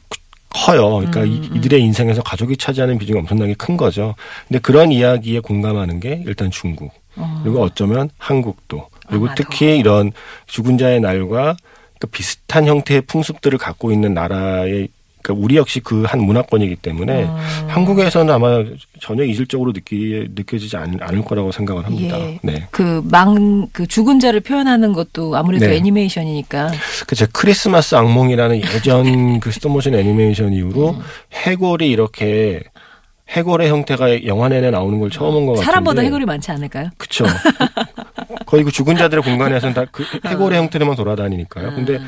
커요. 0.51 0.97
그러니까 0.97 1.21
음, 1.23 1.27
이- 1.55 1.59
이들의 1.59 1.81
인생에서 1.83 2.23
가족이 2.23 2.57
차지하는 2.57 2.99
비중이 2.99 3.19
엄청나게 3.21 3.55
큰 3.55 3.77
거죠. 3.77 4.15
근데 4.49 4.59
그런 4.61 4.91
이야기에 4.91 5.41
공감하는 5.41 6.01
게 6.01 6.23
일단 6.27 6.51
중국. 6.51 6.91
어. 7.17 7.41
그리고 7.45 7.63
어쩌면 7.63 8.09
한국도 8.19 8.89
그리고 9.09 9.27
아마도. 9.27 9.43
특히 9.43 9.77
이런 9.79 10.13
죽은 10.47 10.79
자의 10.79 11.01
날과 11.01 11.29
그러니까 11.99 12.07
비슷한 12.11 12.67
형태의 12.67 13.03
풍습들을 13.03 13.59
갖고 13.59 13.93
있는 13.93 14.15
나라의 14.15 14.89
그러니까 15.23 15.45
우리 15.45 15.57
역시 15.57 15.81
그 15.81 16.05
한 16.07 16.21
문화권이기 16.21 16.77
때문에 16.77 17.25
음. 17.25 17.37
한국에서는 17.69 18.33
아마 18.33 18.65
전혀 19.01 19.25
이질적으로 19.25 19.73
느끼, 19.73 20.27
느껴지지 20.35 20.77
않, 20.77 20.97
않을 21.01 21.23
거라고 21.25 21.53
생각을 21.53 21.85
합니다. 21.85 22.19
예. 22.19 22.39
네. 22.43 22.67
그 22.71 23.03
망, 23.05 23.67
그 23.73 23.87
죽은 23.87 24.21
자를 24.21 24.41
표현하는 24.41 24.93
것도 24.93 25.37
아무래도 25.37 25.67
네. 25.67 25.77
애니메이션이니까. 25.77 26.71
그제 27.07 27.27
크리스마스 27.33 27.95
악몽이라는 27.95 28.63
예전 28.75 29.39
그 29.41 29.51
스톱모션 29.51 29.95
애니메이션 29.95 30.53
이후로 30.53 30.91
음. 30.91 31.01
해골이 31.35 31.91
이렇게 31.91 32.63
해골의 33.31 33.69
형태가 33.69 34.25
영화 34.25 34.49
내내 34.49 34.71
나오는 34.71 34.99
걸 34.99 35.11
처음 35.11 35.33
본 35.35 35.45
것 35.47 35.53
같은데 35.53 35.67
사람보다 35.67 36.01
해골이 36.03 36.25
많지 36.25 36.51
않을까요? 36.51 36.89
그쵸. 36.97 37.27
거의 38.47 38.65
그 38.65 38.71
죽은 38.73 38.97
자들의 38.97 39.23
공간에서는 39.23 39.75
다 39.75 39.85
그 39.93 40.05
해골의 40.27 40.59
형태로만 40.59 40.97
돌아다니니까요. 40.97 41.75
근데 41.75 41.99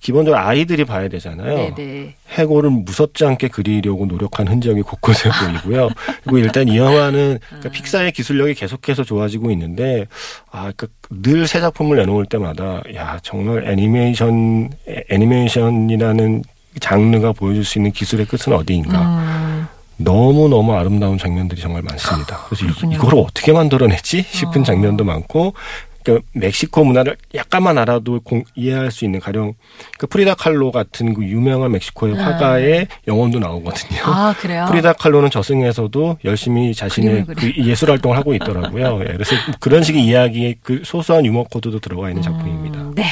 기본적으로 0.00 0.40
아이들이 0.40 0.84
봐야 0.84 1.08
되잖아요. 1.08 1.68
음. 1.68 1.74
네네. 1.74 2.14
해골을 2.30 2.70
무섭지 2.70 3.24
않게 3.24 3.48
그리려고 3.48 4.06
노력한 4.06 4.46
흔적이 4.48 4.82
곳곳에 4.82 5.28
보이고요. 5.62 5.88
그리고 6.22 6.38
일단 6.38 6.68
이 6.68 6.76
영화는 6.78 7.38
그러니까 7.48 7.68
픽사의 7.70 8.12
기술력이 8.12 8.54
계속해서 8.54 9.02
좋아지고 9.04 9.50
있는데 9.50 10.06
아, 10.50 10.70
그러니까 10.74 10.86
늘 11.10 11.46
새 11.48 11.60
작품을 11.60 11.96
내놓을 11.96 12.26
때마다 12.26 12.82
야 12.94 13.18
정말 13.22 13.66
애니메이션 13.66 14.70
애- 14.88 15.02
애니메이션이라는 15.10 16.42
장르가 16.80 17.32
보여줄 17.32 17.64
수 17.64 17.78
있는 17.78 17.90
기술의 17.90 18.26
끝은 18.26 18.56
어디인가. 18.56 19.00
음, 19.00 19.66
너무 19.96 20.48
너무 20.48 20.74
아름다운 20.74 21.18
장면들이 21.18 21.60
정말 21.60 21.82
많습니다. 21.82 22.44
그래서. 22.48 22.66
이, 22.86 22.94
이걸 22.94 23.14
어떻게 23.18 23.52
만들어냈지 23.52 24.22
싶은 24.22 24.60
어. 24.60 24.64
장면도 24.64 25.02
많고. 25.04 25.54
그러니까 26.02 26.26
멕시코 26.32 26.84
문화를 26.84 27.16
약간만 27.34 27.76
알아도 27.78 28.20
공- 28.20 28.44
이해할 28.54 28.90
수 28.90 29.04
있는 29.04 29.20
가령 29.20 29.54
그 29.98 30.06
프리다 30.06 30.34
칼로 30.34 30.70
같은 30.70 31.12
그 31.14 31.22
유명한 31.24 31.72
멕시코의 31.72 32.16
아. 32.18 32.24
화가의 32.26 32.86
영혼도 33.06 33.38
나오거든요. 33.38 34.00
아, 34.04 34.34
그래요? 34.38 34.66
프리다 34.68 34.94
칼로는 34.94 35.30
저승에서도 35.30 36.18
열심히 36.24 36.74
자신의 36.74 37.26
그 37.36 37.52
예술 37.58 37.90
활동을 37.90 38.16
하고 38.16 38.34
있더라고요. 38.34 39.00
예, 39.00 39.12
그래서 39.12 39.34
그런 39.60 39.82
식의 39.82 40.02
이야기의 40.04 40.56
그 40.62 40.82
소소한 40.84 41.26
유머 41.26 41.44
코드도 41.44 41.80
들어가 41.80 42.08
있는 42.08 42.22
작품입니다. 42.22 42.92
네. 42.94 43.04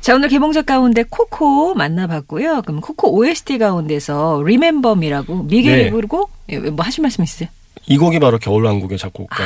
자, 0.00 0.14
오늘 0.14 0.28
개봉작 0.28 0.66
가운데 0.66 1.04
코코 1.08 1.74
만나봤고요. 1.74 2.62
그럼 2.62 2.80
코코 2.80 3.14
OST 3.16 3.58
가운데서 3.58 4.38
Remember 4.40 4.96
Me라고 4.96 5.42
미겔이 5.42 5.76
네. 5.84 5.90
부르고 5.90 6.28
예, 6.50 6.58
뭐 6.58 6.84
하실 6.84 7.02
말씀 7.02 7.22
있으세요? 7.24 7.48
이 7.90 7.98
곡이 7.98 8.20
바로 8.20 8.38
겨울왕국의 8.38 8.98
작곡가 8.98 9.42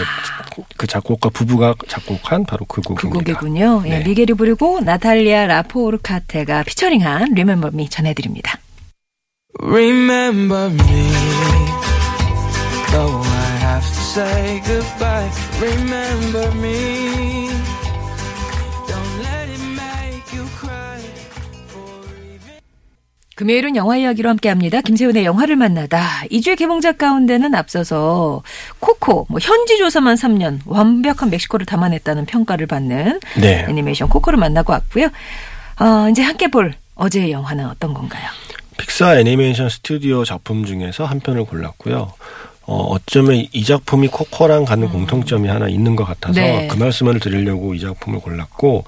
그 0.76 0.86
작곡가 0.86 1.30
부부가 1.30 1.74
작곡한 1.88 2.44
바로 2.44 2.66
그그 2.66 2.94
곡입니다. 2.94 3.38
곡이군요. 3.40 3.82
예, 3.86 4.00
네. 4.00 4.04
미겔이 4.04 4.34
부르고 4.34 4.80
나탈리아 4.80 5.46
라포르카테가 5.46 6.62
피처링한 6.64 7.28
Remember 7.32 7.70
Me 7.72 7.88
전해드립니다. 7.88 8.58
Remember 9.62 10.66
me, 10.66 11.10
though 12.92 13.22
I 13.24 13.56
have 13.62 13.86
to 13.86 14.02
say 14.12 14.60
goodbye. 14.60 15.30
Remember 15.62 16.54
me, 16.58 17.48
금요일은 23.34 23.74
영화 23.74 23.96
이야기로 23.96 24.28
함께합니다. 24.30 24.80
김세훈의 24.80 25.24
영화를 25.24 25.56
만나다. 25.56 26.22
이주의 26.30 26.56
개봉작 26.56 26.98
가운데는 26.98 27.54
앞서서 27.54 28.42
코코, 28.78 29.26
뭐 29.28 29.40
현지 29.40 29.76
조사만 29.76 30.14
3년 30.14 30.60
완벽한 30.66 31.30
멕시코를 31.30 31.66
담아냈다는 31.66 32.26
평가를 32.26 32.66
받는 32.66 33.20
네. 33.40 33.66
애니메이션 33.68 34.08
코코를 34.08 34.38
만나고 34.38 34.72
왔고요. 34.72 35.06
어, 35.80 36.08
이제 36.10 36.22
함께 36.22 36.48
볼 36.48 36.74
어제의 36.94 37.32
영화는 37.32 37.66
어떤 37.66 37.92
건가요? 37.92 38.28
픽사 38.76 39.18
애니메이션 39.18 39.68
스튜디오 39.68 40.24
작품 40.24 40.64
중에서 40.64 41.04
한 41.04 41.18
편을 41.18 41.44
골랐고요. 41.44 42.12
어, 42.66 42.76
어쩌면 42.76 43.44
이 43.52 43.64
작품이 43.64 44.08
코코랑 44.08 44.64
갖는 44.64 44.88
공통점이 44.88 45.48
하나 45.48 45.68
있는 45.68 45.96
것 45.96 46.04
같아서 46.04 46.40
네. 46.40 46.66
그 46.68 46.76
말씀을 46.76 47.20
드리려고 47.20 47.74
이 47.74 47.80
작품을 47.80 48.20
골랐고 48.20 48.84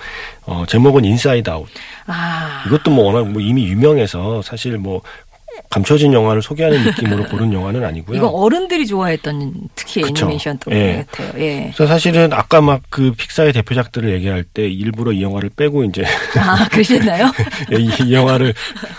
어, 0.46 0.64
제목은 0.66 1.04
인사이드 1.04 1.50
아웃. 1.50 1.68
아, 2.06 2.64
이것도 2.66 2.90
뭐 2.90 3.04
워낙 3.04 3.28
뭐 3.28 3.42
이미 3.42 3.66
유명해서 3.66 4.40
사실 4.42 4.78
뭐 4.78 5.02
감춰진 5.70 6.12
영화를 6.12 6.42
소개하는 6.42 6.84
느낌으로 6.84 7.24
고른 7.30 7.52
영화는 7.52 7.84
아니고요. 7.84 8.16
이건 8.16 8.30
어른들이 8.32 8.86
좋아했던 8.86 9.54
특히 9.74 10.00
그쵸. 10.02 10.24
애니메이션 10.24 10.58
또 10.58 10.72
예. 10.72 11.04
같아요. 11.10 11.42
예. 11.42 11.72
그래서 11.74 11.86
사실은 11.86 12.32
아까 12.32 12.60
막 12.60 12.80
그 12.96 13.12
픽사의 13.12 13.52
대표작들을 13.52 14.10
얘기할 14.14 14.42
때 14.42 14.66
일부러 14.66 15.12
이 15.12 15.22
영화를 15.22 15.50
빼고 15.54 15.84
이제 15.84 16.04
아, 16.38 16.66
그러셨나요? 16.68 17.30
예, 17.72 17.76
이, 17.76 17.90
이 18.06 18.14
영화를 18.14 18.54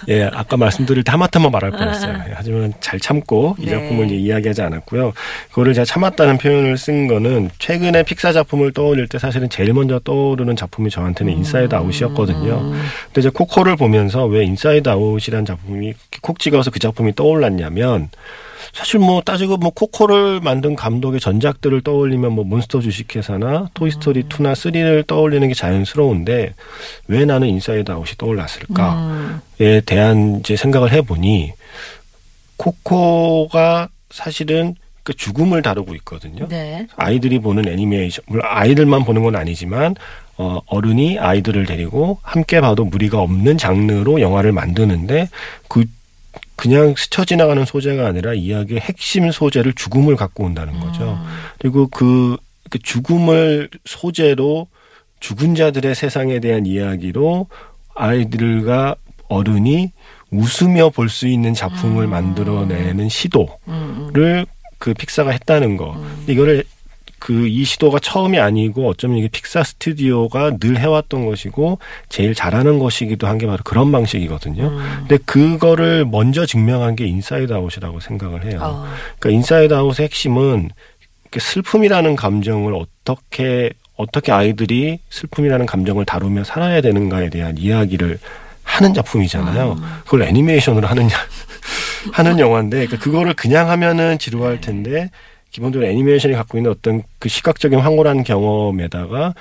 예 0.09 0.29
아까 0.31 0.57
말씀드릴 0.57 1.03
때 1.03 1.11
하마터면 1.11 1.51
말할 1.51 1.71
뻔했어요. 1.71 2.13
예, 2.27 2.33
하지만 2.35 2.73
잘 2.79 2.99
참고 2.99 3.55
이 3.57 3.65
네. 3.65 3.71
작품을 3.71 4.05
이제 4.05 4.15
이야기하지 4.15 4.61
않았고요. 4.61 5.13
그거를 5.49 5.73
제가 5.73 5.85
참았다는 5.85 6.37
표현을 6.37 6.77
쓴 6.77 7.07
거는 7.07 7.49
최근에 7.59 8.03
픽사 8.03 8.33
작품을 8.33 8.71
떠올릴 8.73 9.07
때 9.07 9.17
사실은 9.17 9.49
제일 9.49 9.73
먼저 9.73 9.99
떠오르는 9.99 10.55
작품이 10.55 10.89
저한테는 10.89 11.33
인사이드 11.33 11.73
아웃이었거든요. 11.73 12.59
근데 13.05 13.21
이제 13.21 13.29
코코를 13.29 13.77
보면서 13.77 14.25
왜 14.25 14.43
인사이드 14.43 14.87
아웃이라는 14.89 15.45
작품이 15.45 15.93
콕 16.21 16.39
찍어서 16.47 16.71
그 16.71 16.79
작품이 16.79 17.15
떠올랐냐면 17.15 18.09
사실 18.73 18.99
뭐 18.99 19.21
따지고 19.21 19.57
뭐 19.57 19.71
코코를 19.71 20.39
만든 20.39 20.75
감독의 20.75 21.19
전작들을 21.19 21.81
떠올리면 21.81 22.31
뭐 22.33 22.43
몬스터 22.43 22.79
주식회사나 22.79 23.69
토이스토리 23.73 24.23
2나 24.23 24.53
3를 24.53 25.05
떠올리는 25.07 25.47
게 25.47 25.53
자연스러운데 25.53 26.53
왜 27.07 27.25
나는 27.25 27.47
인사이드 27.47 27.91
아웃이 27.91 28.13
떠올랐을까에 28.17 29.81
대한 29.85 30.39
이제 30.39 30.55
생각을 30.55 30.91
해보니 30.91 31.53
코코가 32.57 33.89
사실은 34.09 34.75
그 35.03 35.13
죽음을 35.13 35.61
다루고 35.61 35.95
있거든요. 35.95 36.47
네. 36.49 36.85
아이들이 36.97 37.39
보는 37.39 37.67
애니메이션, 37.67 38.23
물론 38.27 38.45
아이들만 38.45 39.05
보는 39.05 39.23
건 39.23 39.37
아니지만 39.37 39.95
어, 40.37 40.59
어른이 40.67 41.17
아이들을 41.17 41.65
데리고 41.65 42.19
함께 42.21 42.61
봐도 42.61 42.85
무리가 42.85 43.19
없는 43.19 43.57
장르로 43.57 44.21
영화를 44.21 44.51
만드는데 44.51 45.29
그 45.67 45.85
그냥 46.57 46.95
스쳐 46.97 47.23
지나가는 47.23 47.63
소재가 47.63 48.05
아니라 48.07 48.33
이야기의 48.33 48.81
핵심 48.81 49.31
소재를 49.31 49.73
죽음을 49.73 50.15
갖고 50.17 50.43
온다는 50.43 50.79
거죠. 50.79 51.17
그리고 51.59 51.87
그, 51.87 52.35
그 52.69 52.79
죽음을 52.79 53.69
소재로 53.85 54.67
죽은 55.19 55.55
자들의 55.55 55.95
세상에 55.95 56.39
대한 56.39 56.65
이야기로 56.65 57.47
아이들과 57.95 58.95
어른이 59.29 59.91
웃으며 60.31 60.89
볼 60.89 61.09
수 61.09 61.27
있는 61.27 61.53
작품을 61.53 62.07
만들어내는 62.07 63.07
시도를 63.07 64.45
그 64.77 64.93
픽사가 64.93 65.31
했다는 65.31 65.77
거. 65.77 65.95
이거를 66.27 66.63
그 67.27 67.45
이 67.47 67.65
시도가 67.65 67.99
처음이 67.99 68.39
아니고 68.39 68.87
어쩌면 68.87 69.17
이게 69.17 69.27
픽사 69.27 69.61
스튜디오가 69.63 70.57
늘 70.59 70.77
해왔던 70.79 71.25
것이고 71.25 71.77
제일 72.07 72.33
잘하는 72.33 72.79
것이기도 72.79 73.27
한 73.27 73.37
게 73.37 73.45
바로 73.47 73.59
그런 73.65 73.91
방식이거든요. 73.91 74.77
근데 74.99 75.17
그거를 75.25 76.05
먼저 76.05 76.45
증명한 76.45 76.95
게 76.95 77.05
인사이드 77.05 77.51
아웃이라고 77.51 77.99
생각을 77.99 78.45
해요. 78.45 78.59
어. 78.61 78.85
그러니까 79.19 79.37
인사이드 79.37 79.73
아웃의 79.73 80.05
핵심은 80.05 80.69
슬픔이라는 81.37 82.15
감정을 82.15 82.73
어떻게 82.73 83.71
어떻게 83.97 84.31
아이들이 84.31 84.99
슬픔이라는 85.09 85.65
감정을 85.65 86.05
다루며 86.05 86.43
살아야 86.45 86.79
되는가에 86.81 87.29
대한 87.29 87.57
이야기를 87.57 88.19
하는 88.63 88.93
작품이잖아요. 88.93 89.75
그걸 90.05 90.23
애니메이션으로 90.23 90.87
하는 90.87 91.09
야- 91.11 91.15
하는 92.13 92.39
영화인데 92.39 92.77
그러니까 92.85 92.99
그거를 92.99 93.33
그냥 93.33 93.69
하면은 93.69 94.17
지루할 94.17 94.61
텐데 94.61 95.09
기본적으로 95.51 95.89
애니메이션이 95.89 96.35
갖고 96.35 96.57
있는 96.57 96.71
어떤 96.71 97.03
그 97.19 97.29
시각적인 97.29 97.79
황홀한 97.79 98.23
경험에다가 98.23 99.33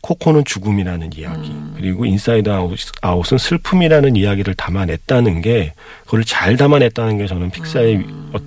코코는 0.00 0.44
죽음이라는 0.44 1.10
이야기 1.14 1.54
그리고 1.76 2.04
인사이드 2.04 2.50
아웃, 2.50 2.78
아웃 3.00 3.32
은 3.32 3.38
슬픔이라는 3.38 4.16
이야기를 4.16 4.54
담아냈다는 4.54 5.40
게 5.40 5.72
그걸 6.04 6.24
잘 6.24 6.56
담아냈다는 6.58 7.18
게 7.18 7.26
저는 7.26 7.50
픽사의 7.50 8.04
어, 8.34 8.38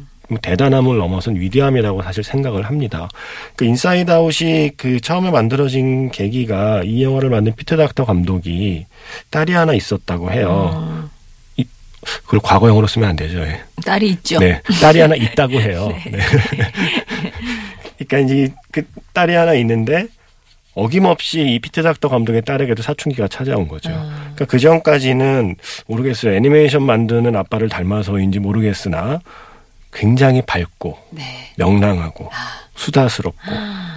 대단함을 0.42 0.98
넘어선 0.98 1.36
위대함이라고 1.36 2.04
사실 2.04 2.24
생각을 2.24 2.64
합니다. 2.64 3.08
그 3.56 3.66
인사이드 3.66 4.12
아웃이 4.12 4.72
그 4.78 5.00
처음에 5.00 5.32
만들어진 5.32 6.12
계기가 6.12 6.84
이 6.84 7.02
영화를 7.02 7.30
만든 7.30 7.56
피터 7.56 7.78
닥터 7.78 8.06
감독이 8.06 8.86
딸이 9.32 9.54
하나 9.54 9.74
있었다고 9.74 10.32
해요. 10.32 11.10
이- 11.14 11.17
그걸 12.24 12.40
과거형으로 12.42 12.88
쓰면 12.88 13.10
안 13.10 13.16
되죠. 13.16 13.40
예. 13.40 13.62
딸이 13.86 14.10
있죠. 14.10 14.40
네, 14.40 14.62
딸이 14.82 15.00
하나 15.00 15.16
있다고 15.16 15.60
해요. 15.60 15.90
네. 16.10 16.20
그러니까 17.98 18.20
이제 18.20 18.54
그 18.72 18.84
딸이 19.14 19.34
하나 19.34 19.54
있는데 19.56 20.08
어김없이 20.74 21.42
이 21.42 21.60
피트 21.60 21.82
닥터 21.82 22.08
감독의 22.08 22.44
딸에게도 22.44 22.84
사춘기가 22.84 23.28
찾아온 23.28 23.68
거죠. 23.68 23.90
그러니까 23.90 24.46
그 24.46 24.60
전까지는 24.60 25.56
모르겠어요. 25.88 26.34
애니메이션 26.36 26.84
만드는 26.84 27.36
아빠를 27.36 27.68
닮아서인지 27.68 28.40
모르겠으나 28.40 29.20
굉장히 29.92 30.44
밝고 30.44 30.98
네. 31.12 31.24
명랑하고 31.58 32.30
수다스럽고 32.76 33.40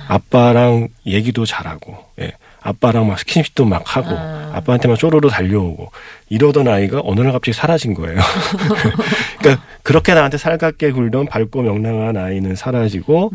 아빠랑 0.09 0.89
얘기도 1.05 1.45
잘하고 1.45 1.99
예. 2.21 2.33
아빠랑 2.63 3.07
막 3.09 3.19
스킨십도 3.19 3.65
막 3.65 3.83
하고 3.97 4.11
아 4.11 4.61
빠한테 4.65 4.89
막 4.89 4.99
쪼로로 4.99 5.29
달려오고 5.31 5.91
이러던 6.29 6.69
아이가 6.69 7.01
어느 7.05 7.21
날 7.21 7.33
갑자기 7.33 7.53
사라진 7.57 7.95
거예요. 7.95 8.19
그러니까 9.41 9.63
그렇게 9.83 10.15
나한테 10.15 10.37
살갑게 10.39 10.93
굴던 10.93 11.27
밝고 11.27 11.63
명랑한 11.63 12.17
아이는 12.17 12.55
사라지고 12.57 13.31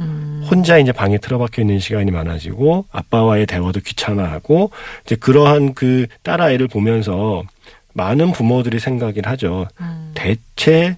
혼자 0.50 0.77
이제 0.77 0.91
방에 0.91 1.17
틀어박혀 1.17 1.62
있는 1.63 1.79
시간이 1.79 2.12
많아지고 2.12 2.86
아빠와의 2.91 3.46
대화도 3.48 3.79
귀찮아하고 3.81 4.72
이제 5.05 5.16
그러한 5.16 5.74
그 5.74 6.05
딸아이를 6.24 6.68
보면서 6.68 7.44
많은 7.94 8.31
부모들이 8.33 8.79
생각을 8.79 9.16
하죠. 9.25 9.68
대체 10.14 10.98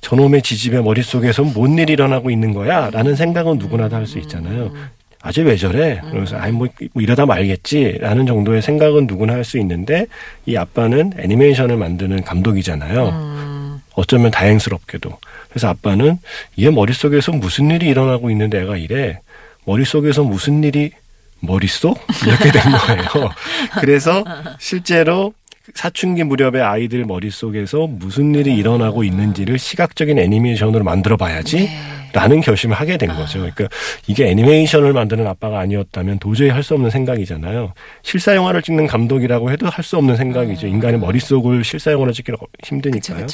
저놈의 0.00 0.42
지집의 0.42 0.82
머릿속에서 0.84 1.42
뭔 1.42 1.76
일이 1.78 1.94
일어나고 1.94 2.30
있는 2.30 2.54
거야? 2.54 2.88
라는 2.90 3.16
생각은 3.16 3.58
누구나 3.58 3.88
다 3.88 3.96
할 3.96 4.06
수 4.06 4.18
있잖아요. 4.20 4.72
아쟤 5.20 5.42
왜 5.42 5.56
저래? 5.56 6.00
그래서 6.10 6.36
아이 6.38 6.52
뭐, 6.52 6.68
뭐 6.92 7.02
이러다 7.02 7.26
말겠지 7.26 7.98
라는 8.00 8.24
정도의 8.26 8.62
생각은 8.62 9.06
누구나 9.06 9.34
할 9.34 9.44
수 9.44 9.58
있는데 9.58 10.06
이 10.46 10.56
아빠는 10.56 11.14
애니메이션을 11.18 11.76
만드는 11.76 12.22
감독이잖아요. 12.24 13.80
어쩌면 13.94 14.30
다행스럽게도. 14.30 15.10
그래서 15.48 15.68
아빠는 15.68 16.18
얘 16.60 16.70
머릿속에서 16.70 17.32
무슨 17.32 17.70
일이 17.70 17.86
일어나고 17.88 18.30
있는데 18.30 18.60
애가 18.62 18.76
이래. 18.76 19.20
머릿속에서 19.64 20.22
무슨 20.22 20.62
일이 20.62 20.92
머릿속? 21.40 21.98
이렇게 22.26 22.50
된 22.52 22.62
거예요. 22.72 23.30
그래서 23.80 24.24
실제로 24.58 25.32
사춘기 25.74 26.24
무렵의 26.24 26.62
아이들 26.62 27.04
머릿속에서 27.04 27.86
무슨 27.86 28.34
일이 28.34 28.54
일어나고 28.56 29.04
있는지를 29.04 29.58
시각적인 29.58 30.18
애니메이션으로 30.18 30.84
만들어 30.84 31.16
봐야지. 31.16 31.68
라는 32.14 32.40
결심을 32.40 32.74
하게 32.74 32.96
된 32.96 33.10
거죠. 33.10 33.40
그러니까 33.40 33.68
이게 34.06 34.28
애니메이션을 34.28 34.94
만드는 34.94 35.26
아빠가 35.26 35.60
아니었다면 35.60 36.18
도저히 36.20 36.48
할 36.48 36.62
수 36.62 36.72
없는 36.72 36.88
생각이잖아요. 36.88 37.74
실사 38.02 38.34
영화를 38.34 38.62
찍는 38.62 38.86
감독이라고 38.86 39.50
해도 39.50 39.68
할 39.68 39.84
수 39.84 39.98
없는 39.98 40.16
생각이죠. 40.16 40.66
인간의 40.68 41.00
머릿속을 41.00 41.64
실사 41.64 41.92
영화로 41.92 42.12
찍기는 42.12 42.38
힘드니까요. 42.64 43.26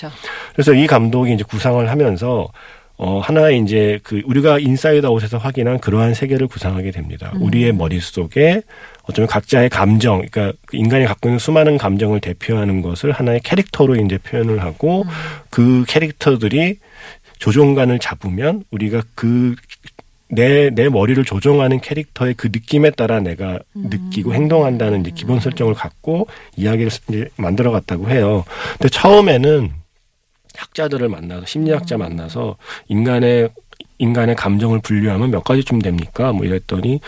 그래서 0.55 0.75
이 0.75 0.89
감독이 0.89 1.33
이제 1.35 1.45
구상을 1.45 1.89
하면서 1.89 2.49
어 2.97 3.19
하나의 3.19 3.61
이제 3.61 3.99
그 4.05 4.23
우리가 4.25 4.61
인사이드 4.61 5.05
아웃에서 5.05 5.39
확인한 5.39 5.81
그러한 5.81 6.15
세계를 6.15 6.47
구상하게 6.47 6.93
됩니다. 6.93 7.33
우리의 7.41 7.73
머릿속에 7.73 8.63
어쩌면 9.03 9.27
각자의 9.29 9.69
감정, 9.69 10.25
그러니까 10.25 10.57
그 10.67 10.77
인간이 10.77 11.05
갖고 11.05 11.29
있는 11.29 11.39
수많은 11.39 11.77
감정을 11.77 12.21
대표하는 12.21 12.83
것을 12.83 13.13
하나의 13.13 13.41
캐릭터로 13.41 13.97
이제 13.97 14.19
표현을 14.19 14.63
하고 14.63 15.05
그 15.51 15.85
캐릭터들이 15.89 16.79
조종관을 17.39 17.99
잡으면 17.99 18.65
우리가 18.71 19.03
그 19.15 19.57
내, 20.29 20.71
내 20.71 20.89
머리를 20.89 21.23
조종하는 21.25 21.81
캐릭터의 21.81 22.35
그 22.35 22.49
느낌에 22.49 22.91
따라 22.91 23.21
내가 23.21 23.59
느끼고 23.75 24.35
행동한다는 24.35 25.01
이제 25.01 25.13
기본 25.15 25.41
설정을 25.41 25.75
갖고 25.75 26.27
이야기를 26.57 26.91
이제 27.09 27.29
만들어 27.37 27.71
갔다고 27.71 28.09
해요. 28.09 28.45
근데 28.79 28.89
처음에는 28.89 29.71
학자들을 30.57 31.09
만나서 31.09 31.47
심리학자 31.47 31.97
만나서 31.97 32.57
인간의 32.89 33.51
인간의 33.99 34.35
감정을 34.37 34.81
분류하면 34.81 35.31
몇 35.31 35.45
가지쯤 35.45 35.81
됩니까? 35.81 36.33
뭐 36.33 36.45
이랬더니 36.45 37.01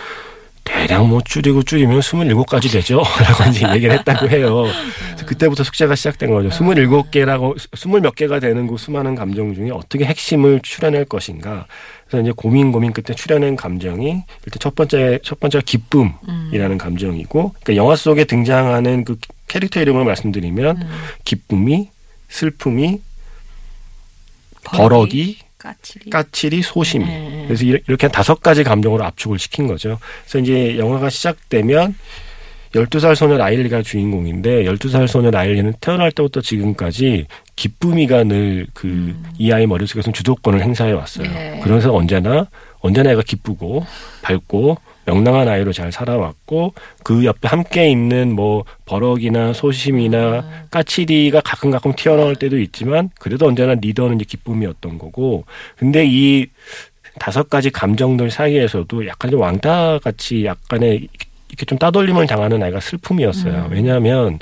대략 0.66 1.06
뭐 1.06 1.20
줄이고 1.24 1.62
줄이면 1.62 2.00
27가지 2.00 2.70
되죠. 2.72 2.96
라고 3.22 3.48
이제 3.50 3.66
얘기를 3.72 3.96
했다고 3.98 4.28
해요. 4.28 4.64
그래서 5.11 5.26
그때부터 5.26 5.62
숙제가 5.62 5.94
시작된 5.94 6.30
거죠. 6.30 6.48
27개라고, 6.48 7.56
20몇 7.56 8.14
개가 8.16 8.40
되는 8.40 8.66
그 8.66 8.76
수많은 8.76 9.14
감정 9.14 9.54
중에 9.54 9.70
어떻게 9.70 10.04
핵심을 10.04 10.61
추려낼 10.62 11.04
것인가. 11.04 11.66
그래서 12.06 12.22
이제 12.22 12.32
고민 12.35 12.72
고민 12.72 12.92
끝에 12.92 13.14
추려낸 13.14 13.54
감정이 13.54 14.09
일단 14.44 14.59
첫 14.59 14.74
번째, 14.74 15.20
첫 15.22 15.38
번째가 15.38 15.62
기쁨이라는 15.64 16.78
감정이고, 16.78 17.54
그러니까 17.62 17.76
영화 17.76 17.94
속에 17.94 18.24
등장하는 18.24 19.04
그 19.04 19.18
캐릭터 19.46 19.80
이름을 19.80 20.04
말씀드리면 20.04 20.88
기쁨이, 21.24 21.90
슬픔이, 22.28 23.00
버럭이, 24.70 25.37
까칠이. 25.59 26.11
까칠이, 26.11 26.62
소심이. 26.62 27.05
네. 27.05 27.44
그래서 27.46 27.64
이렇- 27.64 27.79
이렇게 27.88 28.07
한 28.07 28.12
다섯 28.12 28.40
가지 28.40 28.62
감정으로 28.64 29.05
압축을 29.05 29.38
시킨 29.38 29.66
거죠. 29.66 29.98
그래서 30.24 30.38
이제 30.38 30.79
영화가 30.79 31.11
시작되면 31.11 31.94
12살 32.74 33.14
소녀 33.14 33.38
라일리가 33.38 33.83
주인공인데 33.83 34.64
12살 34.64 35.07
소녀 35.07 35.31
라일리는 35.31 35.72
태어날 35.81 36.12
때부터 36.12 36.40
지금까지 36.42 37.26
기쁨이가 37.55 38.24
늘그이 38.24 39.52
아이 39.52 39.66
머릿속에서는 39.66 40.12
주도권을 40.12 40.62
행사해 40.62 40.92
왔어요. 40.92 41.31
네. 41.31 41.61
그래서 41.64 41.94
언제나 41.94 42.46
언제나 42.81 43.12
애가 43.12 43.22
기쁘고 43.22 43.87
밝고 44.22 44.76
명랑한 45.06 45.48
아이로 45.48 45.72
잘 45.72 45.90
살아왔고 45.92 46.74
그 47.02 47.24
옆에 47.24 47.48
함께 47.48 47.88
있는 47.88 48.34
뭐 48.34 48.64
버럭이나 48.84 49.52
소심이나 49.52 50.66
까칠이가 50.70 51.40
가끔 51.40 51.70
가끔 51.70 51.94
튀어나올 51.94 52.36
때도 52.36 52.58
있지만 52.58 53.10
그래도 53.18 53.46
언제나 53.46 53.74
리더는 53.74 54.16
이제 54.16 54.24
기쁨이었던 54.28 54.98
거고 54.98 55.44
근데 55.76 56.04
이 56.06 56.46
다섯 57.18 57.48
가지 57.48 57.70
감정들 57.70 58.30
사이에서도 58.30 59.06
약간 59.06 59.30
좀 59.30 59.40
왕따 59.40 60.00
같이 60.02 60.44
약간의 60.44 61.08
이렇게 61.48 61.64
좀 61.64 61.78
따돌림을 61.78 62.26
당하는 62.26 62.62
아이가 62.62 62.80
슬픔이었어요. 62.80 63.68
왜냐하면 63.70 64.38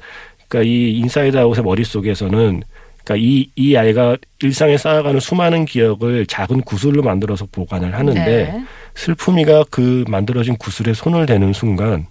그러니까 0.49 0.69
이 0.69 0.99
인사이드 0.99 1.37
아웃의 1.37 1.63
머릿속에서는 1.63 2.63
그러니까 3.05 3.17
이, 3.17 3.51
이 3.55 3.77
아이가 3.77 4.17
일상에 4.43 4.79
쌓아가는 4.79 5.21
수많은 5.21 5.67
기억을 5.67 6.27
작은 6.27 6.63
구슬로 6.63 7.03
만들어서 7.03 7.47
보관을 7.53 7.95
하는데 7.95 8.25
네. 8.25 8.65
슬픔이가 8.95 9.65
그 9.71 10.05
만들어진 10.09 10.57
구슬에 10.57 10.95
손을 10.95 11.27
대는 11.27 11.53
순간 11.53 12.07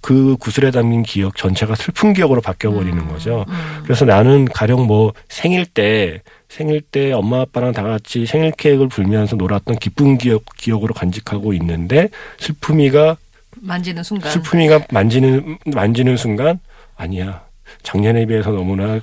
그 0.00 0.36
구슬에 0.38 0.70
담긴 0.70 1.02
기억 1.02 1.36
전체가 1.36 1.74
슬픈 1.74 2.12
기억으로 2.12 2.42
바뀌어 2.42 2.72
버리는 2.72 2.98
음. 2.98 3.08
거죠. 3.08 3.46
그래서 3.84 4.04
나는 4.04 4.44
가령 4.44 4.86
뭐 4.86 5.14
생일 5.28 5.64
때 5.64 6.20
생일 6.48 6.82
때 6.82 7.12
엄마 7.12 7.40
아빠랑 7.40 7.72
다 7.72 7.82
같이 7.82 8.26
생일 8.26 8.52
케이크를 8.52 8.88
불면서 8.88 9.36
놀았던 9.36 9.76
기쁜 9.76 10.18
기억 10.18 10.44
기억으로 10.58 10.92
간직하고 10.92 11.54
있는데 11.54 12.10
슬픔이가 12.38 13.16
만지는 13.56 14.02
순간. 14.02 14.30
슬픔이가 14.30 14.80
만지는 14.90 15.58
만지는 15.64 16.16
순간 16.18 16.60
아니야. 16.96 17.42
작년에 17.84 18.26
비해서 18.26 18.50
너무나 18.50 18.98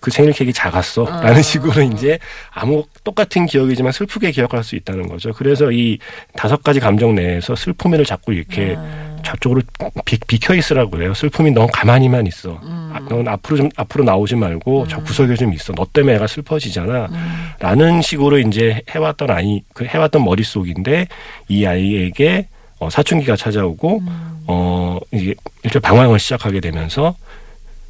그 0.00 0.10
생일 0.10 0.32
케이크 0.32 0.52
작았어. 0.52 1.04
라는 1.04 1.42
식으로 1.42 1.82
이제 1.82 2.18
아무 2.50 2.84
똑같은 3.02 3.46
기억이지만 3.46 3.90
슬프게 3.90 4.30
기억할 4.30 4.62
수 4.62 4.76
있다는 4.76 5.08
거죠. 5.08 5.32
그래서 5.32 5.72
이 5.72 5.98
다섯 6.36 6.62
가지 6.62 6.78
감정 6.78 7.14
내에서 7.16 7.56
슬픔이를 7.56 8.04
자꾸 8.04 8.32
이렇게 8.32 8.76
아. 8.78 9.12
저쪽으로 9.24 9.62
비, 10.04 10.18
비켜 10.26 10.54
있으라고 10.54 10.90
그래요. 10.90 11.14
슬픔이 11.14 11.50
넌 11.50 11.66
가만히만 11.68 12.26
있어. 12.26 12.60
음. 12.62 12.92
아, 12.94 13.00
넌 13.08 13.26
앞으로 13.26 13.56
좀 13.56 13.68
앞으로 13.76 14.04
나오지 14.04 14.36
말고 14.36 14.86
저 14.88 15.02
구석에 15.02 15.34
좀 15.34 15.52
있어. 15.54 15.72
너 15.72 15.86
때문에 15.92 16.16
애가 16.16 16.26
슬퍼지잖아. 16.26 17.06
음. 17.06 17.50
라는 17.58 18.02
식으로 18.02 18.38
이제 18.38 18.82
해왔던 18.90 19.30
아이 19.30 19.62
그 19.72 19.84
해왔던 19.84 20.24
머릿속인데 20.24 21.08
이 21.48 21.64
아이에게 21.64 22.48
어, 22.78 22.90
사춘기가 22.90 23.36
찾아오고 23.36 23.98
음. 24.00 24.42
어 24.48 24.98
이게 25.12 25.34
일종 25.62 25.80
방황을 25.80 26.18
시작하게 26.18 26.60
되면서 26.60 27.14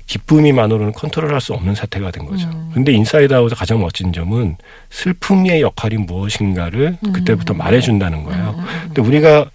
기쁨이만으로는 0.07 0.93
컨트롤할 0.93 1.41
수 1.41 1.55
없는 1.55 1.75
사태가 1.75 2.11
된 2.11 2.27
거죠. 2.27 2.49
음. 2.49 2.71
근데 2.75 2.93
인사이드 2.93 3.33
아웃의 3.33 3.57
가장 3.57 3.81
멋진 3.81 4.13
점은 4.13 4.57
슬픔의 4.91 5.63
역할이 5.63 5.97
무엇인가를 5.99 6.99
음. 7.05 7.13
그때부터 7.13 7.55
말해준다는 7.55 8.25
거예요. 8.25 8.63
근데 8.85 9.03
우리가 9.03 9.51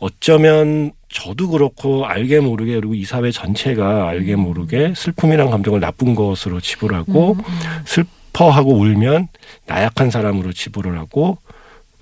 어쩌면 0.00 0.92
저도 1.08 1.50
그렇고 1.50 2.06
알게 2.06 2.40
모르게 2.40 2.74
그리고 2.74 2.94
이 2.94 3.04
사회 3.04 3.30
전체가 3.30 4.08
알게 4.08 4.36
모르게 4.36 4.94
슬픔이란 4.96 5.50
감정을 5.50 5.80
나쁜 5.80 6.14
것으로 6.14 6.60
치부를 6.60 6.96
하고 6.96 7.36
슬퍼하고 7.84 8.74
울면 8.74 9.28
나약한 9.66 10.10
사람으로 10.10 10.52
치부를 10.52 10.98
하고 10.98 11.38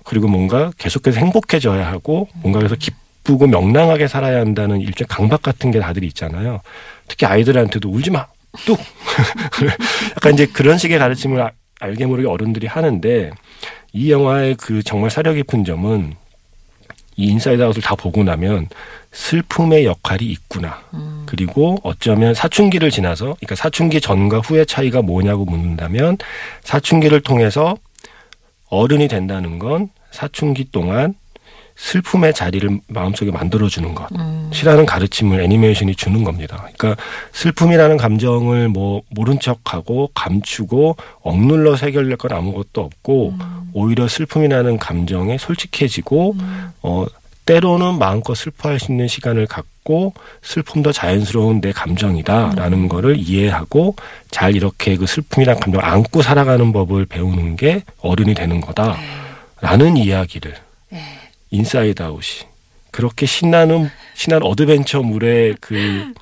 그리고 0.03 0.27
뭔가 0.27 0.71
계속해서 0.77 1.19
행복해져야 1.19 1.85
하고 1.87 2.27
뭔가 2.41 2.59
그래서 2.59 2.75
기쁘고 3.21 3.47
명랑하게 3.47 4.07
살아야 4.07 4.39
한다는 4.39 4.81
일종의 4.81 5.07
강박 5.07 5.41
같은 5.41 5.71
게 5.71 5.79
다들 5.79 6.03
있잖아요. 6.05 6.61
특히 7.07 7.25
아이들한테도 7.25 7.89
울지 7.89 8.11
마. 8.11 8.27
뚝. 8.65 8.79
약간 10.17 10.33
이제 10.33 10.45
그런 10.45 10.77
식의 10.77 10.99
가르침을 10.99 11.41
아- 11.41 11.51
알게 11.79 12.05
모르게 12.05 12.27
어른들이 12.27 12.67
하는데 12.67 13.31
이 13.93 14.11
영화의 14.11 14.55
그 14.55 14.83
정말 14.83 15.09
사려 15.09 15.33
깊은 15.33 15.65
점은 15.65 16.15
이 17.17 17.25
인사이드 17.25 17.61
아웃을 17.61 17.81
다 17.81 17.95
보고 17.95 18.23
나면 18.23 18.67
슬픔의 19.11 19.85
역할이 19.85 20.25
있구나. 20.25 20.81
음. 20.93 21.23
그리고 21.25 21.77
어쩌면 21.83 22.33
사춘기를 22.33 22.89
지나서, 22.89 23.35
그러니까 23.39 23.55
사춘기 23.55 23.99
전과 23.99 24.39
후의 24.39 24.65
차이가 24.65 25.01
뭐냐고 25.01 25.45
묻는다면 25.45 26.17
사춘기를 26.63 27.21
통해서 27.21 27.75
어른이 28.69 29.09
된다는 29.09 29.59
건 29.59 29.89
사춘기 30.11 30.71
동안 30.71 31.13
슬픔의 31.81 32.33
자리를 32.35 32.79
마음속에 32.87 33.31
만들어주는 33.31 33.95
것. 33.95 34.07
음. 34.15 34.51
이라는 34.53 34.85
가르침을 34.85 35.41
애니메이션이 35.41 35.95
주는 35.95 36.23
겁니다. 36.23 36.67
그러니까 36.75 37.01
슬픔이라는 37.33 37.97
감정을 37.97 38.69
뭐 38.69 39.01
모른 39.09 39.39
척하고 39.39 40.11
감추고 40.13 40.95
억눌러 41.23 41.75
새겨낼 41.75 42.17
건 42.17 42.33
아무것도 42.33 42.81
없고 42.81 43.33
오히려 43.73 44.07
슬픔이라는 44.07 44.77
감정에 44.77 45.39
솔직해지고 45.39 46.35
어 46.83 47.05
때로는 47.47 47.97
마음껏 47.97 48.35
슬퍼할 48.35 48.79
수 48.79 48.91
있는 48.91 49.07
시간을 49.07 49.47
갖고 49.47 50.13
슬픔도 50.43 50.91
자연스러운 50.91 51.61
내 51.61 51.71
감정이다라는 51.71 52.89
거를 52.89 53.17
이해하고 53.17 53.95
잘 54.29 54.55
이렇게 54.55 54.95
그 54.95 55.07
슬픔이라는 55.07 55.59
감정을 55.59 55.83
안고 55.83 56.21
살아가는 56.21 56.71
법을 56.71 57.07
배우는 57.07 57.55
게 57.55 57.83
어른이 58.01 58.35
되는 58.35 58.61
거다라는 58.61 59.97
이야기를 59.97 60.55
인사이드 61.51 62.01
아웃이 62.01 62.47
그렇게 62.91 63.25
신나는 63.25 63.89
신나는 64.15 64.45
어드벤처물의 64.47 65.55
그, 65.61 66.13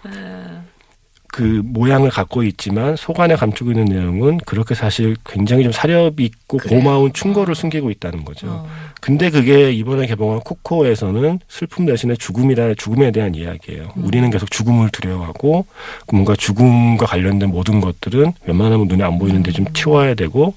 그 1.32 1.62
모양을 1.64 2.10
갖고 2.10 2.44
있지만 2.44 2.96
속 2.96 3.20
안에 3.20 3.36
감추고 3.36 3.72
있는 3.72 3.86
내용은 3.86 4.38
그렇게 4.46 4.76
사실 4.76 5.16
굉장히 5.26 5.64
좀 5.64 5.72
사렵 5.72 6.20
있고 6.20 6.58
그래요. 6.58 6.80
고마운 6.80 7.12
충고를 7.14 7.56
숨기고 7.56 7.90
있다는 7.90 8.24
거죠. 8.24 8.48
어. 8.50 8.68
근데 9.02 9.30
그게 9.30 9.72
이번에 9.72 10.06
개봉한 10.06 10.42
코코에서는 10.42 11.40
슬픔 11.48 11.86
대신에 11.86 12.16
죽음이라 12.16 12.76
죽음에 12.76 13.12
대한 13.12 13.34
이야기예요. 13.34 13.94
음. 13.98 14.06
우리는 14.06 14.30
계속 14.30 14.52
죽음을 14.52 14.90
두려워하고 14.90 15.66
뭔가 16.12 16.36
죽음과 16.36 17.06
관련된 17.08 17.50
모든 17.50 17.82
것들은 17.82 18.34
웬만하면 18.46 18.88
눈에 18.88 19.04
안 19.04 19.18
보이는데 19.18 19.52
좀 19.52 19.66
치워야 19.74 20.14
되고 20.14 20.54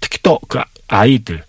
특히 0.00 0.18
또 0.22 0.38
그 0.48 0.60
아이들 0.88 1.42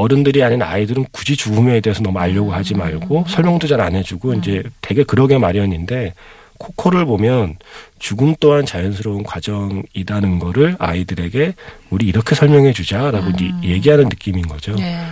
어른들이 0.00 0.42
아닌 0.42 0.62
아이들은 0.62 1.06
굳이 1.12 1.36
죽음에 1.36 1.80
대해서 1.80 2.02
너무 2.02 2.18
알려고 2.18 2.52
하지 2.52 2.74
말고 2.74 3.26
설명도 3.28 3.66
잘 3.66 3.80
안 3.80 3.94
해주고 3.94 4.34
이제 4.34 4.62
되게 4.82 5.04
그러게 5.04 5.38
마련인데 5.38 6.12
코코를 6.58 7.06
보면 7.06 7.56
죽음 7.98 8.34
또한 8.40 8.66
자연스러운 8.66 9.22
과정이라는 9.22 10.38
거를 10.38 10.76
아이들에게 10.78 11.54
우리 11.88 12.06
이렇게 12.06 12.34
설명해 12.34 12.72
주자라고 12.74 13.30
이제 13.30 13.50
얘기하는 13.62 14.04
느낌인 14.04 14.46
거죠. 14.46 14.74
네. 14.74 15.02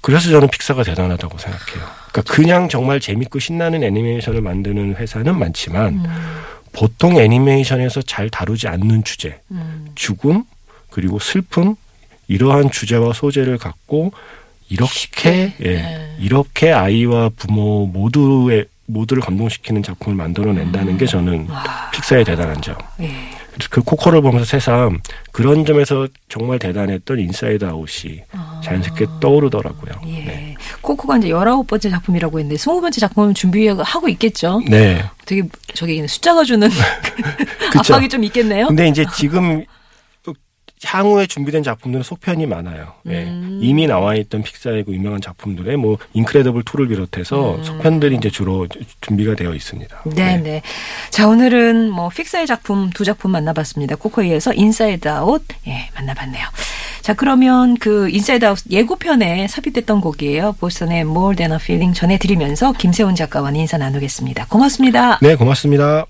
그래서 0.00 0.30
저는 0.30 0.48
픽사가 0.48 0.82
대단하다고 0.82 1.38
생각해요. 1.38 1.86
그러니까 2.10 2.22
그냥 2.34 2.68
정말 2.68 2.98
재밌고 3.00 3.38
신나는 3.38 3.82
애니메이션을 3.84 4.40
만드는 4.40 4.96
회사는 4.96 5.38
많지만 5.38 6.02
보통 6.72 7.18
애니메이션에서 7.18 8.02
잘 8.02 8.28
다루지 8.28 8.66
않는 8.68 9.04
주제, 9.04 9.38
음. 9.50 9.86
죽음 9.94 10.42
그리고 10.90 11.18
슬픔 11.18 11.76
이러한 12.28 12.70
주제와 12.70 13.12
소재를 13.12 13.58
갖고 13.58 14.12
이렇게 14.68 15.54
예, 15.60 15.74
네. 15.74 16.16
이렇게 16.18 16.72
아이와 16.72 17.30
부모 17.36 17.86
모두의 17.86 18.66
모두를 18.86 19.22
감동시키는 19.22 19.82
작품을 19.82 20.16
만들어낸다는 20.16 20.96
게 20.96 21.06
저는 21.06 21.48
와. 21.48 21.90
픽사의 21.92 22.24
대단한 22.24 22.60
점. 22.60 22.76
예. 23.00 23.10
그 23.70 23.82
코코를 23.82 24.20
보면서 24.20 24.44
새삼 24.44 25.00
그런 25.32 25.64
점에서 25.64 26.06
정말 26.28 26.58
대단했던 26.58 27.18
인사이드 27.18 27.64
아웃이 27.64 28.22
아. 28.32 28.60
자연스럽게 28.62 29.06
떠오르더라고요. 29.20 29.92
예. 30.06 30.24
네. 30.24 30.54
코코가 30.82 31.18
이제 31.18 31.28
19번째 31.28 31.90
작품이라고 31.90 32.38
했는데 32.38 32.60
20번째 32.60 33.00
작품을 33.00 33.34
준비하고 33.34 34.08
있겠죠. 34.10 34.60
네. 34.68 35.04
되게 35.24 35.42
저기 35.74 36.06
숫자가 36.06 36.44
주는. 36.44 36.68
압박이 37.76 38.08
좀 38.08 38.24
있겠네요. 38.24 38.68
근데 38.68 38.88
이제 38.88 39.04
지금 39.16 39.64
향후에 40.84 41.26
준비된 41.26 41.62
작품들은 41.62 42.02
속편이 42.02 42.46
많아요. 42.46 42.92
예. 43.08 43.24
음. 43.24 43.58
이미 43.62 43.86
나와 43.86 44.14
있던 44.14 44.42
픽사의 44.42 44.84
그 44.84 44.92
유명한 44.92 45.20
작품들에 45.20 45.76
뭐 45.76 45.98
인크레더블 46.12 46.62
2를 46.64 46.88
비롯해서 46.88 47.62
속편들이 47.62 48.16
이제 48.16 48.30
주로 48.30 48.66
준비가 49.00 49.34
되어 49.34 49.54
있습니다. 49.54 50.02
음. 50.06 50.12
네, 50.14 50.36
네. 50.36 50.62
자, 51.10 51.26
오늘은 51.28 51.90
뭐 51.90 52.08
픽사의 52.10 52.46
작품 52.46 52.90
두 52.90 53.04
작품 53.04 53.32
만나봤습니다. 53.32 53.96
코코에 53.96 54.21
이어서 54.21 54.52
인사이드 54.52 55.08
아웃 55.08 55.42
예, 55.66 55.88
만나봤네요. 55.94 56.46
자, 57.00 57.14
그러면 57.14 57.76
그 57.76 58.08
인사이드 58.10 58.44
아웃 58.44 58.58
예고편에 58.70 59.48
삽입됐던 59.48 60.00
곡이에요. 60.00 60.56
보스턴의 60.60 61.02
More 61.02 61.36
Than 61.36 61.52
a 61.52 61.58
Feeling 61.60 61.98
전해드리면서 61.98 62.72
김세훈 62.72 63.14
작가와 63.14 63.50
인사 63.52 63.78
나누겠습니다. 63.78 64.46
고맙습니다. 64.48 65.18
네, 65.22 65.36
고맙습니다. 65.36 66.06